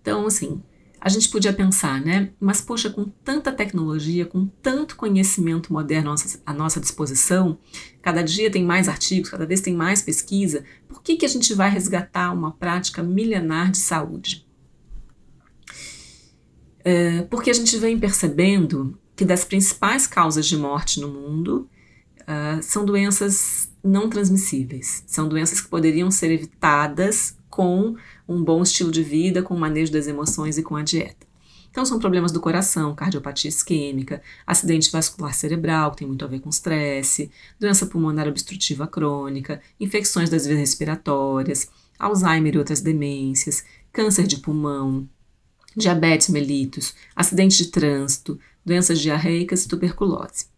Então, 0.00 0.26
assim, 0.26 0.60
a 1.00 1.08
gente 1.08 1.28
podia 1.28 1.52
pensar, 1.52 2.00
né? 2.00 2.30
Mas, 2.40 2.60
poxa, 2.60 2.90
com 2.90 3.04
tanta 3.04 3.52
tecnologia, 3.52 4.26
com 4.26 4.46
tanto 4.60 4.96
conhecimento 4.96 5.72
moderno 5.72 6.12
à 6.44 6.52
nossa 6.52 6.80
disposição, 6.80 7.60
cada 8.02 8.24
dia 8.24 8.50
tem 8.50 8.64
mais 8.64 8.88
artigos, 8.88 9.30
cada 9.30 9.46
vez 9.46 9.60
tem 9.60 9.72
mais 9.72 10.02
pesquisa, 10.02 10.64
por 10.88 11.00
que, 11.00 11.14
que 11.14 11.24
a 11.24 11.28
gente 11.28 11.54
vai 11.54 11.70
resgatar 11.70 12.32
uma 12.32 12.50
prática 12.50 13.04
milenar 13.04 13.70
de 13.70 13.78
saúde? 13.78 14.44
É, 16.84 17.22
porque 17.30 17.50
a 17.50 17.54
gente 17.54 17.76
vem 17.76 18.00
percebendo 18.00 18.98
que 19.14 19.24
das 19.24 19.44
principais 19.44 20.08
causas 20.08 20.44
de 20.44 20.56
morte 20.56 21.00
no 21.00 21.06
mundo 21.06 21.70
uh, 22.22 22.62
são 22.62 22.84
doenças 22.84 23.70
não 23.82 24.08
transmissíveis, 24.08 25.02
são 25.06 25.28
doenças 25.28 25.60
que 25.60 25.68
poderiam 25.68 26.10
ser 26.10 26.30
evitadas 26.30 27.36
com 27.50 27.96
um 28.28 28.42
bom 28.42 28.62
estilo 28.62 28.90
de 28.90 29.02
vida, 29.02 29.42
com 29.42 29.54
o 29.54 29.58
manejo 29.58 29.92
das 29.92 30.06
emoções 30.06 30.56
e 30.56 30.62
com 30.62 30.76
a 30.76 30.82
dieta. 30.82 31.26
Então, 31.70 31.86
são 31.86 31.98
problemas 31.98 32.30
do 32.30 32.40
coração, 32.40 32.94
cardiopatia 32.94 33.48
isquêmica, 33.48 34.22
acidente 34.46 34.90
vascular 34.90 35.34
cerebral, 35.34 35.90
que 35.90 35.98
tem 35.98 36.06
muito 36.06 36.22
a 36.22 36.28
ver 36.28 36.40
com 36.40 36.50
estresse, 36.50 37.30
doença 37.58 37.86
pulmonar 37.86 38.28
obstrutiva 38.28 38.86
crônica, 38.86 39.60
infecções 39.80 40.28
das 40.28 40.46
vias 40.46 40.58
respiratórias, 40.58 41.70
Alzheimer 41.98 42.54
e 42.54 42.58
outras 42.58 42.82
demências, 42.82 43.64
câncer 43.90 44.26
de 44.26 44.36
pulmão, 44.38 45.08
diabetes 45.74 46.28
mellitus, 46.28 46.94
acidente 47.16 47.56
de 47.56 47.70
trânsito, 47.70 48.38
doenças 48.64 49.00
diarreicas 49.00 49.64
e 49.64 49.68
tuberculose. 49.68 50.51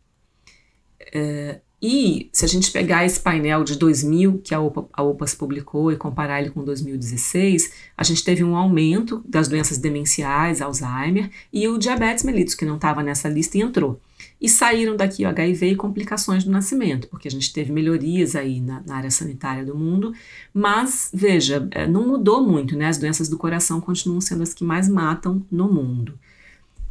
Uh, 1.14 1.61
e 1.87 2.30
se 2.33 2.47
a 2.47 2.49
gente 2.49 2.71
pegar 2.71 3.04
esse 3.04 3.21
painel 3.21 3.62
de 3.62 3.76
2000 3.76 4.40
que 4.42 4.54
a, 4.54 4.61
OPA, 4.61 4.87
a 4.90 5.02
publicou 5.37 5.92
e 5.92 5.97
comparar 5.97 6.40
ele 6.40 6.49
com 6.49 6.64
2016, 6.64 7.73
a 7.94 8.02
gente 8.02 8.25
teve 8.25 8.42
um 8.42 8.56
aumento 8.56 9.23
das 9.28 9.49
doenças 9.49 9.76
demenciais, 9.76 10.62
Alzheimer, 10.62 11.30
e 11.52 11.68
o 11.68 11.76
diabetes 11.76 12.25
mellitus, 12.25 12.54
que 12.54 12.64
não 12.64 12.76
estava 12.76 13.02
nessa 13.02 13.28
lista 13.28 13.59
e 13.59 13.61
entrou. 13.61 14.00
E 14.40 14.49
saíram 14.49 14.97
daqui 14.97 15.26
o 15.26 15.28
HIV 15.28 15.73
e 15.73 15.76
complicações 15.76 16.42
do 16.42 16.50
nascimento, 16.50 17.06
porque 17.09 17.28
a 17.28 17.30
gente 17.30 17.52
teve 17.52 17.71
melhorias 17.71 18.35
aí 18.35 18.62
na, 18.62 18.83
na 18.87 18.97
área 18.97 19.11
sanitária 19.11 19.62
do 19.62 19.76
mundo, 19.76 20.14
mas 20.54 21.11
veja, 21.12 21.68
é, 21.71 21.87
não 21.87 22.09
mudou 22.09 22.42
muito, 22.42 22.75
né? 22.75 22.87
As 22.87 22.97
doenças 22.97 23.28
do 23.28 23.37
coração 23.37 23.78
continuam 23.78 24.23
sendo 24.23 24.42
as 24.42 24.54
que 24.54 24.64
mais 24.64 24.88
matam 24.88 25.44
no 25.52 25.71
mundo. 25.71 26.18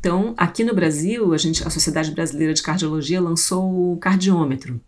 Então, 0.03 0.33
aqui 0.35 0.65
no 0.65 0.75
Brasil, 0.75 1.33
a, 1.33 1.37
gente, 1.37 1.65
a 1.65 1.69
Sociedade 1.69 2.11
Brasileira 2.11 2.53
de 2.53 2.61
Cardiologia 2.61 3.21
lançou 3.21 3.93
o 3.93 3.95
cardiômetro. 3.95 4.81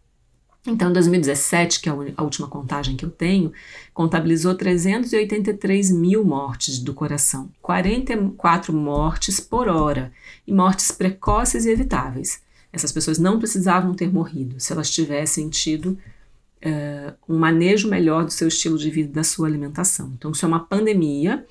Então, 0.68 0.90
em 0.90 0.94
2017, 0.94 1.80
que 1.80 1.88
é 1.88 1.94
a 2.18 2.22
última 2.22 2.50
contagem 2.50 2.98
que 2.98 3.06
eu 3.06 3.10
tenho, 3.10 3.54
contabilizou 3.94 4.54
383 4.56 5.90
mil 5.90 6.26
mortes 6.26 6.80
do 6.80 6.94
coração, 6.94 7.50
44 7.62 8.74
mortes 8.74 9.40
por 9.40 9.70
hora 9.70 10.12
e 10.46 10.52
mortes 10.52 10.92
precoces 10.92 11.64
e 11.64 11.72
evitáveis. 11.72 12.42
Essas 12.74 12.92
pessoas 12.92 13.18
não 13.18 13.40
precisavam 13.40 13.94
ter 13.94 14.12
morrido 14.12 14.60
se 14.60 14.74
elas 14.74 14.92
tivessem 14.92 15.48
tido 15.48 15.98
uh, 16.62 17.14
um 17.30 17.38
manejo 17.38 17.88
melhor 17.88 18.26
do 18.26 18.32
seu 18.32 18.50
estilo 18.50 18.78
de 18.78 18.90
vida, 18.90 19.14
da 19.14 19.24
sua 19.24 19.48
alimentação. 19.48 20.12
Então, 20.18 20.32
isso 20.32 20.44
é 20.44 20.48
uma 20.50 20.66
pandemia 20.66 21.46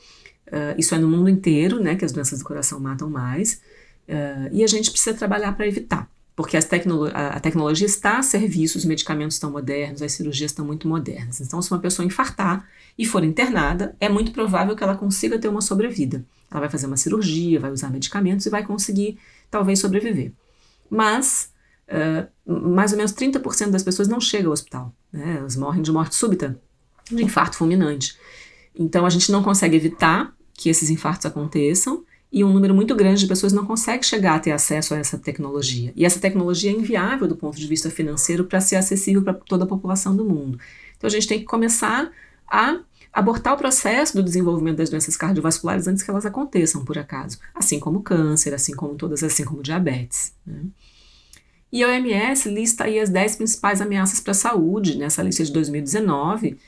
Uh, 0.48 0.78
isso 0.78 0.94
é 0.94 0.98
no 0.98 1.08
mundo 1.08 1.28
inteiro, 1.28 1.80
né, 1.80 1.96
que 1.96 2.04
as 2.04 2.12
doenças 2.12 2.38
do 2.38 2.44
coração 2.44 2.78
matam 2.78 3.08
mais, 3.08 3.60
uh, 4.08 4.48
e 4.52 4.62
a 4.62 4.66
gente 4.66 4.90
precisa 4.90 5.16
trabalhar 5.16 5.52
para 5.52 5.66
evitar, 5.66 6.08
porque 6.36 6.60
tecno 6.60 7.06
a, 7.14 7.40
tecnologia 7.40 7.86
está 7.86 8.18
a 8.18 8.22
serviço, 8.22 8.76
os 8.76 8.84
medicamentos 8.84 9.36
estão 9.36 9.50
modernos, 9.50 10.02
as 10.02 10.12
cirurgias 10.12 10.50
estão 10.50 10.64
muito 10.64 10.86
modernas. 10.86 11.40
Então, 11.40 11.62
se 11.62 11.70
uma 11.70 11.80
pessoa 11.80 12.04
infartar 12.04 12.68
e 12.98 13.06
for 13.06 13.24
internada, 13.24 13.96
é 13.98 14.08
muito 14.08 14.32
provável 14.32 14.76
que 14.76 14.84
ela 14.84 14.96
consiga 14.96 15.38
ter 15.38 15.48
uma 15.48 15.62
sobrevida. 15.62 16.24
Ela 16.50 16.60
vai 16.60 16.68
fazer 16.68 16.86
uma 16.86 16.96
cirurgia, 16.96 17.58
vai 17.58 17.70
usar 17.70 17.90
medicamentos 17.90 18.46
e 18.46 18.50
vai 18.50 18.64
conseguir, 18.64 19.18
talvez, 19.50 19.78
sobreviver. 19.78 20.32
Mas, 20.90 21.50
uh, 21.88 22.70
mais 22.70 22.92
ou 22.92 22.98
menos 22.98 23.12
30% 23.12 23.70
das 23.70 23.82
pessoas 23.82 24.08
não 24.08 24.20
chegam 24.20 24.48
ao 24.48 24.52
hospital, 24.52 24.94
né, 25.12 25.36
elas 25.38 25.56
morrem 25.56 25.82
de 25.82 25.90
morte 25.90 26.14
súbita, 26.14 26.60
de 27.10 27.22
infarto 27.22 27.56
fulminante. 27.56 28.16
Então 28.74 29.06
a 29.06 29.10
gente 29.10 29.30
não 29.30 29.42
consegue 29.42 29.76
evitar 29.76 30.33
que 30.54 30.68
esses 30.68 30.90
infartos 30.90 31.26
aconteçam 31.26 32.04
e 32.32 32.42
um 32.42 32.52
número 32.52 32.74
muito 32.74 32.96
grande 32.96 33.20
de 33.20 33.26
pessoas 33.28 33.52
não 33.52 33.64
consegue 33.64 34.04
chegar 34.04 34.34
a 34.34 34.38
ter 34.40 34.50
acesso 34.50 34.92
a 34.92 34.98
essa 34.98 35.16
tecnologia. 35.16 35.92
E 35.94 36.04
essa 36.04 36.18
tecnologia 36.18 36.70
é 36.70 36.74
inviável 36.74 37.28
do 37.28 37.36
ponto 37.36 37.56
de 37.56 37.66
vista 37.66 37.90
financeiro 37.90 38.44
para 38.44 38.60
ser 38.60 38.74
acessível 38.74 39.22
para 39.22 39.34
toda 39.34 39.62
a 39.64 39.68
população 39.68 40.16
do 40.16 40.24
mundo. 40.24 40.58
Então 40.96 41.06
a 41.06 41.10
gente 41.10 41.28
tem 41.28 41.38
que 41.38 41.44
começar 41.44 42.10
a 42.48 42.80
abortar 43.12 43.54
o 43.54 43.56
processo 43.56 44.16
do 44.16 44.22
desenvolvimento 44.22 44.78
das 44.78 44.90
doenças 44.90 45.16
cardiovasculares 45.16 45.86
antes 45.86 46.02
que 46.02 46.10
elas 46.10 46.26
aconteçam, 46.26 46.84
por 46.84 46.98
acaso, 46.98 47.38
assim 47.54 47.78
como 47.78 48.02
câncer, 48.02 48.52
assim 48.52 48.74
como 48.74 48.96
todas, 48.96 49.22
assim 49.22 49.44
como 49.44 49.62
diabetes. 49.62 50.32
Né? 50.44 50.64
E 51.70 51.84
a 51.84 51.88
OMS 51.88 52.48
lista 52.48 52.84
aí 52.84 52.98
as 52.98 53.10
10 53.10 53.36
principais 53.36 53.80
ameaças 53.80 54.18
para 54.18 54.32
a 54.32 54.34
saúde 54.34 54.98
nessa 54.98 55.22
lista 55.22 55.44
de 55.44 55.52
2019 55.52 56.58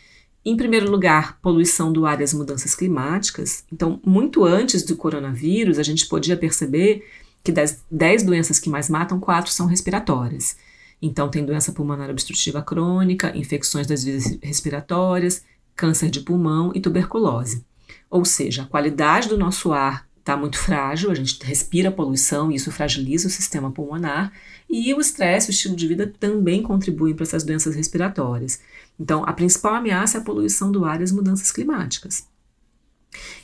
em 0.47 0.57
primeiro 0.57 0.89
lugar, 0.89 1.41
poluição 1.41 1.93
do 1.93 2.07
ar 2.07 2.21
e 2.21 2.23
as 2.23 2.33
mudanças 2.33 2.73
climáticas. 2.73 3.65
Então, 3.73 4.01
muito 4.07 4.45
antes 4.45 4.85
do 4.85 4.97
coronavírus, 4.97 5.77
a 5.77 5.83
gente 5.83 6.07
podia 6.07 6.37
perceber 6.37 7.05
que 7.43 7.51
das 7.51 7.85
10 7.91 8.23
doenças 8.23 8.61
que 8.61 8.71
mais 8.71 8.89
matam, 8.89 9.19
quatro 9.19 9.51
são 9.51 9.67
respiratórias. 9.67 10.57
Então, 11.03 11.29
tem 11.29 11.45
doença 11.45 11.73
pulmonar 11.73 12.09
obstrutiva 12.11 12.63
crônica, 12.63 13.37
infecções 13.37 13.89
das 13.89 14.05
vias 14.05 14.39
respiratórias, 14.41 15.43
câncer 15.75 16.11
de 16.11 16.21
pulmão 16.21 16.71
e 16.77 16.81
tuberculose. 16.81 17.65
Ou 18.09 18.25
seja, 18.25 18.63
a 18.63 18.67
qualidade 18.67 19.29
do 19.29 19.37
nosso 19.37 19.73
ar 19.73 20.06
está 20.27 20.37
muito 20.37 20.59
frágil, 20.59 21.09
a 21.09 21.15
gente 21.15 21.39
respira 21.45 21.89
poluição 21.89 22.51
e 22.51 22.57
isso 22.57 22.73
fragiliza 22.73 23.29
o 23.29 23.31
sistema 23.31 23.71
pulmonar, 23.71 24.33
e 24.69 24.93
o 24.93 25.01
estresse, 25.01 25.51
o 25.51 25.53
estilo 25.53 25.77
de 25.77 25.87
vida 25.87 26.13
também 26.19 26.61
contribuem 26.65 27.15
para 27.15 27.23
essas 27.23 27.45
doenças 27.45 27.77
respiratórias. 27.77 28.61
Então, 28.99 29.25
a 29.25 29.33
principal 29.33 29.77
ameaça 29.77 30.19
é 30.19 30.21
a 30.21 30.25
poluição 30.25 30.73
do 30.73 30.85
ar 30.85 31.01
e 31.01 31.05
as 31.05 31.13
mudanças 31.13 31.53
climáticas. 31.53 32.27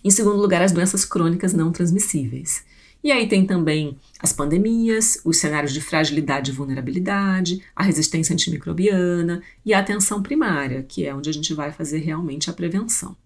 Em 0.02 0.10
segundo 0.10 0.38
lugar, 0.38 0.60
as 0.60 0.72
doenças 0.72 1.04
crônicas 1.04 1.52
não 1.52 1.70
transmissíveis. 1.70 2.64
E 3.04 3.12
aí 3.12 3.28
tem 3.28 3.46
também 3.46 3.96
as 4.18 4.32
pandemias, 4.32 5.20
os 5.24 5.36
cenários 5.36 5.72
de 5.72 5.80
fragilidade 5.80 6.50
e 6.50 6.54
vulnerabilidade, 6.54 7.62
a 7.76 7.84
resistência 7.84 8.32
antimicrobiana 8.32 9.40
e 9.64 9.72
a 9.72 9.78
atenção 9.78 10.20
primária, 10.20 10.82
que 10.82 11.06
é 11.06 11.14
onde 11.14 11.30
a 11.30 11.32
gente 11.32 11.54
vai 11.54 11.70
fazer 11.70 11.98
realmente 11.98 12.50
a 12.50 12.52
prevenção. 12.52 13.16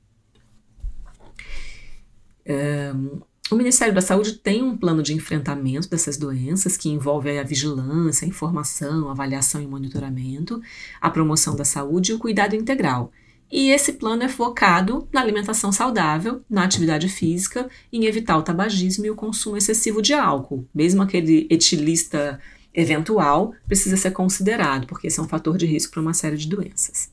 O 3.51 3.55
Ministério 3.55 3.95
da 3.95 4.01
Saúde 4.01 4.35
tem 4.35 4.63
um 4.63 4.77
plano 4.77 5.03
de 5.03 5.15
enfrentamento 5.15 5.89
dessas 5.89 6.17
doenças 6.17 6.77
que 6.77 6.89
envolve 6.89 7.39
a 7.39 7.45
vigilância, 7.45 8.25
a 8.25 8.29
informação, 8.29 9.09
a 9.09 9.13
avaliação 9.13 9.63
e 9.63 9.67
monitoramento, 9.67 10.61
a 11.01 11.09
promoção 11.09 11.55
da 11.55 11.65
saúde 11.65 12.11
e 12.11 12.15
o 12.15 12.19
cuidado 12.19 12.57
integral. 12.57 13.13
E 13.51 13.71
esse 13.71 13.93
plano 13.93 14.25
é 14.25 14.29
focado 14.29 15.07
na 15.13 15.21
alimentação 15.21 15.71
saudável, 15.71 16.43
na 16.51 16.65
atividade 16.65 17.09
física, 17.09 17.71
em 17.93 18.07
evitar 18.07 18.37
o 18.37 18.43
tabagismo 18.43 19.07
e 19.07 19.11
o 19.11 19.15
consumo 19.15 19.57
excessivo 19.57 20.03
de 20.03 20.13
álcool. 20.13 20.67
Mesmo 20.75 21.01
aquele 21.01 21.47
etilista 21.49 22.41
eventual 22.75 23.55
precisa 23.69 23.97
ser 23.97 24.11
considerado, 24.11 24.89
porque 24.89 25.07
esse 25.07 25.21
é 25.21 25.23
um 25.23 25.29
fator 25.29 25.57
de 25.57 25.67
risco 25.67 25.93
para 25.93 26.03
uma 26.03 26.15
série 26.15 26.37
de 26.37 26.49
doenças. 26.49 27.11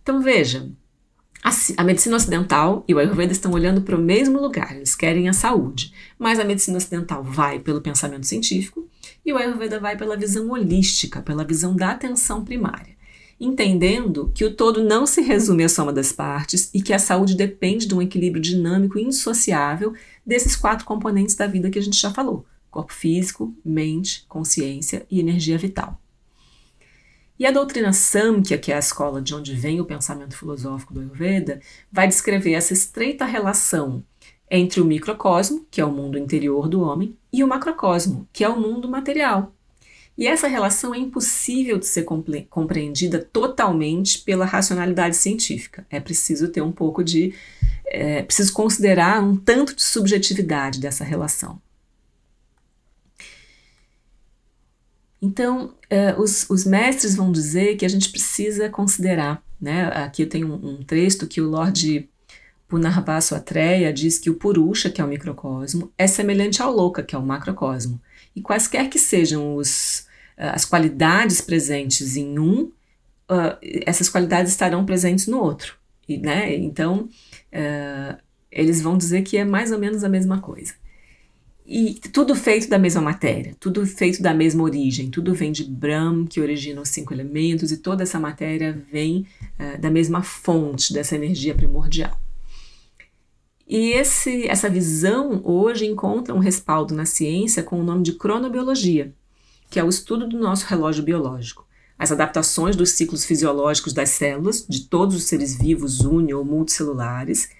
Então 0.00 0.22
veja, 0.22 0.70
a, 1.76 1.84
medicina 1.84 2.16
ocidental 2.16 2.84
e 2.86 2.94
o 2.94 2.98
Ayurveda 2.98 3.32
estão 3.32 3.52
olhando 3.52 3.80
para 3.82 3.96
o 3.96 4.00
mesmo 4.00 4.40
lugar, 4.40 4.76
eles 4.76 4.94
querem 4.94 5.28
a 5.28 5.32
saúde. 5.32 5.92
Mas 6.18 6.38
a 6.38 6.44
medicina 6.44 6.76
ocidental 6.76 7.22
vai 7.22 7.58
pelo 7.58 7.80
pensamento 7.80 8.26
científico 8.26 8.88
e 9.24 9.32
o 9.32 9.36
Ayurveda 9.36 9.80
vai 9.80 9.96
pela 9.96 10.16
visão 10.16 10.50
holística, 10.50 11.22
pela 11.22 11.44
visão 11.44 11.74
da 11.74 11.90
atenção 11.90 12.44
primária. 12.44 12.96
Entendendo 13.40 14.32
que 14.34 14.44
o 14.44 14.54
todo 14.54 14.82
não 14.82 15.06
se 15.06 15.20
resume 15.20 15.64
à 15.64 15.68
soma 15.68 15.92
das 15.92 16.12
partes 16.12 16.70
e 16.74 16.82
que 16.82 16.92
a 16.92 16.98
saúde 16.98 17.36
depende 17.36 17.86
de 17.86 17.94
um 17.94 18.02
equilíbrio 18.02 18.42
dinâmico 18.42 18.98
e 18.98 19.08
desses 20.26 20.56
quatro 20.56 20.84
componentes 20.84 21.36
da 21.36 21.46
vida 21.46 21.70
que 21.70 21.78
a 21.78 21.82
gente 21.82 22.00
já 22.00 22.10
falou: 22.10 22.44
corpo 22.70 22.92
físico, 22.92 23.54
mente, 23.64 24.24
consciência 24.28 25.06
e 25.08 25.20
energia 25.20 25.56
vital. 25.56 26.00
E 27.38 27.46
a 27.46 27.52
doutrina 27.52 27.92
Samkhya, 27.92 28.58
que 28.58 28.72
é 28.72 28.74
a 28.74 28.80
escola 28.80 29.22
de 29.22 29.34
onde 29.34 29.54
vem 29.54 29.80
o 29.80 29.84
pensamento 29.84 30.36
filosófico 30.36 30.92
do 30.92 31.00
Ayurveda, 31.00 31.60
vai 31.90 32.08
descrever 32.08 32.52
essa 32.52 32.72
estreita 32.72 33.24
relação 33.24 34.02
entre 34.50 34.80
o 34.80 34.84
microcosmo, 34.84 35.64
que 35.70 35.80
é 35.80 35.84
o 35.84 35.92
mundo 35.92 36.18
interior 36.18 36.68
do 36.68 36.80
homem, 36.80 37.16
e 37.32 37.44
o 37.44 37.48
macrocosmo, 37.48 38.28
que 38.32 38.42
é 38.42 38.48
o 38.48 38.58
mundo 38.58 38.88
material. 38.88 39.54
E 40.16 40.26
essa 40.26 40.48
relação 40.48 40.92
é 40.92 40.98
impossível 40.98 41.78
de 41.78 41.86
ser 41.86 42.04
compreendida 42.50 43.20
totalmente 43.20 44.18
pela 44.18 44.44
racionalidade 44.44 45.16
científica. 45.16 45.86
É 45.88 46.00
preciso 46.00 46.48
ter 46.48 46.60
um 46.60 46.72
pouco 46.72 47.04
de. 47.04 47.32
É 47.86 48.24
preciso 48.24 48.52
considerar 48.52 49.22
um 49.22 49.36
tanto 49.36 49.76
de 49.76 49.82
subjetividade 49.84 50.80
dessa 50.80 51.04
relação. 51.04 51.62
Então, 55.20 55.74
é, 55.90 56.14
os, 56.18 56.48
os, 56.48 56.64
mestres 56.64 57.16
vão 57.16 57.32
dizer 57.32 57.76
que 57.76 57.84
a 57.84 57.88
gente 57.88 58.10
precisa 58.10 58.68
considerar. 58.68 59.42
Né? 59.60 59.88
Aqui 59.88 60.24
tenho 60.24 60.48
um, 60.48 60.74
um 60.74 60.82
texto 60.82 61.26
que 61.26 61.40
o 61.40 61.48
Lord 61.48 62.08
Punarvasu 62.68 63.34
Atreya 63.34 63.92
diz 63.92 64.18
que 64.18 64.30
o 64.30 64.34
Purusha, 64.34 64.90
que 64.90 65.00
é 65.00 65.04
o 65.04 65.08
microcosmo, 65.08 65.90
é 65.96 66.06
semelhante 66.06 66.62
ao 66.62 66.72
Loka, 66.72 67.02
que 67.02 67.14
é 67.14 67.18
o 67.18 67.22
macrocosmo. 67.22 68.00
E 68.36 68.42
quaisquer 68.42 68.88
que 68.88 68.98
sejam 68.98 69.56
os, 69.56 70.06
uh, 70.38 70.52
as 70.54 70.64
qualidades 70.64 71.40
presentes 71.40 72.16
em 72.16 72.38
um, 72.38 72.70
uh, 73.28 73.58
essas 73.86 74.08
qualidades 74.08 74.52
estarão 74.52 74.84
presentes 74.84 75.26
no 75.26 75.38
outro. 75.38 75.76
E, 76.08 76.18
né? 76.18 76.54
Então, 76.54 77.08
uh, 77.52 78.18
eles 78.50 78.80
vão 78.80 78.96
dizer 78.96 79.22
que 79.22 79.36
é 79.36 79.44
mais 79.44 79.72
ou 79.72 79.78
menos 79.78 80.04
a 80.04 80.08
mesma 80.08 80.40
coisa. 80.40 80.74
E 81.70 81.96
tudo 82.14 82.34
feito 82.34 82.66
da 82.66 82.78
mesma 82.78 83.02
matéria, 83.02 83.54
tudo 83.60 83.84
feito 83.84 84.22
da 84.22 84.32
mesma 84.32 84.62
origem, 84.62 85.10
tudo 85.10 85.34
vem 85.34 85.52
de 85.52 85.64
Brahm, 85.64 86.24
que 86.24 86.40
origina 86.40 86.80
os 86.80 86.88
cinco 86.88 87.12
elementos, 87.12 87.70
e 87.70 87.76
toda 87.76 88.02
essa 88.02 88.18
matéria 88.18 88.82
vem 88.90 89.26
da 89.78 89.90
mesma 89.90 90.22
fonte, 90.22 90.94
dessa 90.94 91.14
energia 91.14 91.54
primordial. 91.54 92.18
E 93.68 93.90
esse, 93.90 94.48
essa 94.48 94.70
visão 94.70 95.42
hoje 95.44 95.84
encontra 95.84 96.34
um 96.34 96.38
respaldo 96.38 96.94
na 96.94 97.04
ciência 97.04 97.62
com 97.62 97.78
o 97.78 97.84
nome 97.84 98.02
de 98.02 98.14
cronobiologia, 98.14 99.12
que 99.68 99.78
é 99.78 99.84
o 99.84 99.90
estudo 99.90 100.26
do 100.26 100.38
nosso 100.38 100.64
relógio 100.64 101.04
biológico, 101.04 101.66
as 101.98 102.10
adaptações 102.10 102.76
dos 102.76 102.92
ciclos 102.92 103.26
fisiológicos 103.26 103.92
das 103.92 104.08
células, 104.08 104.64
de 104.66 104.88
todos 104.88 105.14
os 105.14 105.24
seres 105.24 105.54
vivos 105.54 106.00
uni 106.00 106.32
ou 106.32 106.46
multicelulares, 106.46 107.50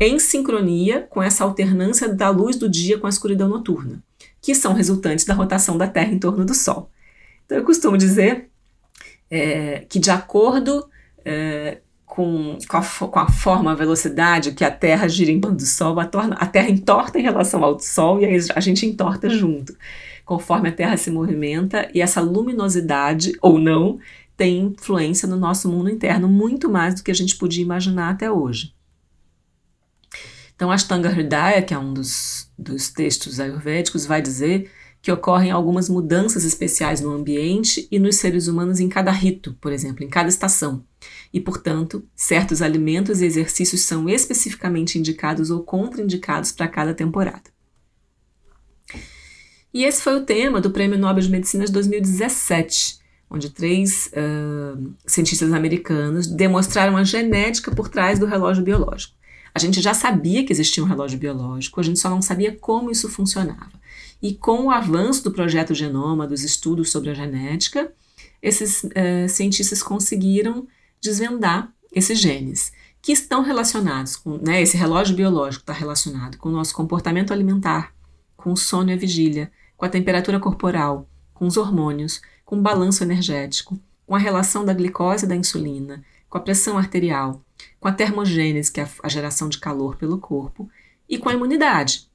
em 0.00 0.18
sincronia 0.18 1.06
com 1.08 1.22
essa 1.22 1.44
alternância 1.44 2.08
da 2.12 2.30
luz 2.30 2.56
do 2.56 2.68
dia 2.68 2.98
com 2.98 3.06
a 3.06 3.10
escuridão 3.10 3.48
noturna, 3.48 4.02
que 4.40 4.54
são 4.54 4.74
resultantes 4.74 5.24
da 5.24 5.34
rotação 5.34 5.78
da 5.78 5.86
Terra 5.86 6.12
em 6.12 6.18
torno 6.18 6.44
do 6.44 6.54
Sol. 6.54 6.90
Então 7.44 7.58
eu 7.58 7.64
costumo 7.64 7.96
dizer 7.96 8.48
é, 9.30 9.84
que 9.88 9.98
de 9.98 10.10
acordo 10.10 10.88
é, 11.24 11.78
com, 12.04 12.58
com, 12.68 12.76
a, 12.76 12.82
com 12.82 13.18
a 13.18 13.28
forma, 13.28 13.72
a 13.72 13.74
velocidade 13.74 14.52
que 14.52 14.64
a 14.64 14.70
Terra 14.70 15.08
gira 15.08 15.30
em 15.30 15.40
torno 15.40 15.56
do 15.56 15.66
Sol, 15.66 15.98
a, 15.98 16.06
torna, 16.06 16.36
a 16.36 16.46
Terra 16.46 16.70
entorta 16.70 17.18
em 17.18 17.22
relação 17.22 17.62
ao 17.64 17.78
Sol 17.78 18.20
e 18.20 18.26
a 18.54 18.60
gente 18.60 18.86
entorta 18.86 19.28
junto, 19.28 19.76
conforme 20.24 20.68
a 20.68 20.72
Terra 20.72 20.96
se 20.96 21.10
movimenta 21.10 21.88
e 21.94 22.00
essa 22.00 22.20
luminosidade, 22.20 23.32
ou 23.40 23.58
não, 23.58 23.98
tem 24.36 24.60
influência 24.60 25.28
no 25.28 25.36
nosso 25.36 25.68
mundo 25.68 25.90
interno 25.90 26.28
muito 26.28 26.68
mais 26.68 26.94
do 26.94 27.02
que 27.02 27.10
a 27.10 27.14
gente 27.14 27.36
podia 27.36 27.62
imaginar 27.62 28.10
até 28.10 28.30
hoje. 28.30 28.72
Então, 30.54 30.70
Ashtanga 30.70 31.08
Hridaya, 31.08 31.62
que 31.62 31.74
é 31.74 31.78
um 31.78 31.92
dos, 31.92 32.48
dos 32.56 32.88
textos 32.88 33.40
ayurvédicos, 33.40 34.06
vai 34.06 34.22
dizer 34.22 34.70
que 35.02 35.12
ocorrem 35.12 35.50
algumas 35.50 35.88
mudanças 35.90 36.44
especiais 36.44 37.00
no 37.00 37.12
ambiente 37.12 37.86
e 37.90 37.98
nos 37.98 38.16
seres 38.16 38.48
humanos 38.48 38.80
em 38.80 38.88
cada 38.88 39.10
rito, 39.10 39.54
por 39.60 39.70
exemplo, 39.70 40.02
em 40.02 40.08
cada 40.08 40.30
estação. 40.30 40.82
E, 41.30 41.38
portanto, 41.40 42.02
certos 42.16 42.62
alimentos 42.62 43.20
e 43.20 43.26
exercícios 43.26 43.82
são 43.82 44.08
especificamente 44.08 44.98
indicados 44.98 45.50
ou 45.50 45.62
contraindicados 45.62 46.52
para 46.52 46.68
cada 46.68 46.94
temporada. 46.94 47.52
E 49.74 49.84
esse 49.84 50.00
foi 50.00 50.16
o 50.16 50.24
tema 50.24 50.60
do 50.60 50.70
Prêmio 50.70 50.98
Nobel 50.98 51.22
de 51.22 51.30
Medicina 51.30 51.66
de 51.66 51.72
2017, 51.72 53.00
onde 53.28 53.50
três 53.50 54.08
uh, 54.12 54.94
cientistas 55.04 55.52
americanos 55.52 56.28
demonstraram 56.28 56.96
a 56.96 57.04
genética 57.04 57.70
por 57.72 57.88
trás 57.88 58.18
do 58.18 58.24
relógio 58.24 58.62
biológico. 58.62 59.14
A 59.54 59.58
gente 59.60 59.80
já 59.80 59.94
sabia 59.94 60.44
que 60.44 60.52
existia 60.52 60.82
um 60.82 60.86
relógio 60.86 61.18
biológico, 61.18 61.80
a 61.80 61.84
gente 61.84 62.00
só 62.00 62.10
não 62.10 62.20
sabia 62.20 62.56
como 62.56 62.90
isso 62.90 63.08
funcionava. 63.08 63.72
E 64.20 64.34
com 64.34 64.64
o 64.64 64.70
avanço 64.70 65.22
do 65.22 65.30
projeto 65.30 65.74
Genoma, 65.74 66.26
dos 66.26 66.42
estudos 66.42 66.90
sobre 66.90 67.10
a 67.10 67.14
genética, 67.14 67.92
esses 68.42 68.82
uh, 68.82 69.28
cientistas 69.28 69.82
conseguiram 69.82 70.66
desvendar 71.00 71.72
esses 71.92 72.18
genes 72.18 72.72
que 73.00 73.12
estão 73.12 73.42
relacionados 73.42 74.16
com, 74.16 74.38
né, 74.38 74.62
esse 74.62 74.78
relógio 74.78 75.14
biológico 75.14 75.62
está 75.62 75.74
relacionado 75.74 76.38
com 76.38 76.48
o 76.48 76.52
nosso 76.52 76.74
comportamento 76.74 77.32
alimentar, 77.32 77.92
com 78.34 78.50
o 78.52 78.56
sono 78.56 78.90
e 78.90 78.94
a 78.94 78.96
vigília, 78.96 79.52
com 79.76 79.84
a 79.84 79.90
temperatura 79.90 80.40
corporal, 80.40 81.06
com 81.34 81.46
os 81.46 81.58
hormônios, 81.58 82.22
com 82.46 82.56
o 82.56 82.62
balanço 82.62 83.04
energético, 83.04 83.78
com 84.06 84.14
a 84.14 84.18
relação 84.18 84.64
da 84.64 84.72
glicose 84.72 85.26
e 85.26 85.28
da 85.28 85.36
insulina, 85.36 86.02
com 86.30 86.38
a 86.38 86.40
pressão 86.40 86.78
arterial, 86.78 87.43
com 87.80 87.88
a 87.88 87.92
termogênese, 87.92 88.72
que 88.72 88.80
é 88.80 88.88
a 89.02 89.08
geração 89.08 89.48
de 89.48 89.58
calor 89.58 89.96
pelo 89.96 90.18
corpo, 90.18 90.68
e 91.08 91.18
com 91.18 91.28
a 91.28 91.34
imunidade, 91.34 92.08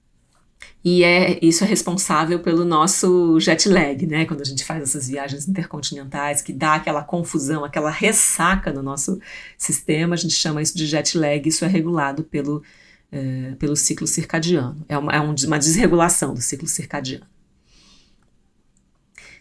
e 0.84 1.04
é 1.04 1.38
isso 1.42 1.64
é 1.64 1.68
responsável 1.68 2.40
pelo 2.40 2.64
nosso 2.64 3.38
jet 3.40 3.68
lag, 3.68 4.06
né? 4.08 4.26
Quando 4.26 4.42
a 4.42 4.46
gente 4.46 4.64
faz 4.64 4.82
essas 4.82 5.10
viagens 5.10 5.48
intercontinentais, 5.48 6.42
que 6.42 6.54
dá 6.54 6.76
aquela 6.76 7.04
confusão, 7.04 7.66
aquela 7.66 7.90
ressaca 7.90 8.72
no 8.72 8.82
nosso 8.82 9.20
sistema, 9.58 10.16
a 10.16 10.18
gente 10.18 10.34
chama 10.34 10.62
isso 10.62 10.78
de 10.78 10.86
jet 10.86 11.18
lag, 11.18 11.48
isso 11.48 11.66
é 11.66 11.68
regulado 11.68 12.24
pelo, 12.24 12.64
é, 13.12 13.56
pelo 13.60 13.76
ciclo 13.76 14.08
circadiano. 14.08 14.86
É 14.88 14.98
uma, 14.98 15.12
é 15.12 15.20
uma 15.20 15.60
desregulação 15.60 16.34
do 16.34 16.42
ciclo 16.42 16.68
circadiano. 16.68 17.26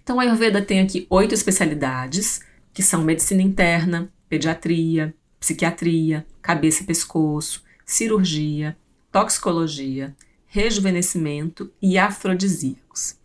Então 0.02 0.18
a 0.18 0.24
Ayurveda 0.24 0.60
tem 0.60 0.80
aqui 0.80 1.06
oito 1.08 1.34
especialidades, 1.34 2.40
que 2.72 2.82
são 2.82 3.04
medicina 3.04 3.42
interna, 3.42 4.10
pediatria, 4.28 5.14
psiquiatria, 5.38 6.26
cabeça 6.42 6.82
e 6.82 6.86
pescoço, 6.86 7.62
cirurgia, 7.84 8.76
toxicologia, 9.10 10.14
rejuvenescimento 10.46 11.70
e 11.80 11.98
afrodisíacos. 11.98 13.16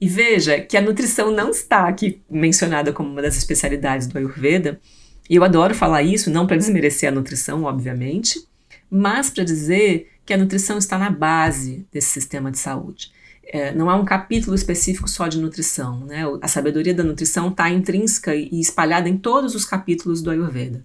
E 0.00 0.08
veja 0.08 0.60
que 0.60 0.76
a 0.76 0.82
nutrição 0.82 1.30
não 1.30 1.50
está 1.50 1.88
aqui 1.88 2.20
mencionada 2.28 2.92
como 2.92 3.10
uma 3.10 3.22
das 3.22 3.36
especialidades 3.36 4.06
do 4.06 4.18
Ayurveda, 4.18 4.80
e 5.28 5.36
eu 5.36 5.44
adoro 5.44 5.74
falar 5.74 6.02
isso, 6.02 6.30
não 6.30 6.46
para 6.46 6.56
desmerecer 6.56 7.08
a 7.08 7.14
nutrição, 7.14 7.64
obviamente, 7.64 8.46
mas 8.90 9.30
para 9.30 9.44
dizer 9.44 10.10
que 10.24 10.34
a 10.34 10.38
nutrição 10.38 10.78
está 10.78 10.98
na 10.98 11.10
base 11.10 11.86
desse 11.92 12.08
sistema 12.08 12.50
de 12.50 12.58
saúde. 12.58 13.10
É, 13.48 13.72
não 13.72 13.88
há 13.88 13.94
um 13.96 14.04
capítulo 14.04 14.54
específico 14.54 15.08
só 15.08 15.28
de 15.28 15.38
nutrição. 15.38 16.00
Né? 16.00 16.22
A 16.42 16.48
sabedoria 16.48 16.92
da 16.92 17.04
nutrição 17.04 17.48
está 17.48 17.70
intrínseca 17.70 18.34
e 18.34 18.60
espalhada 18.60 19.08
em 19.08 19.16
todos 19.16 19.54
os 19.54 19.64
capítulos 19.64 20.20
do 20.20 20.30
Ayurveda. 20.30 20.84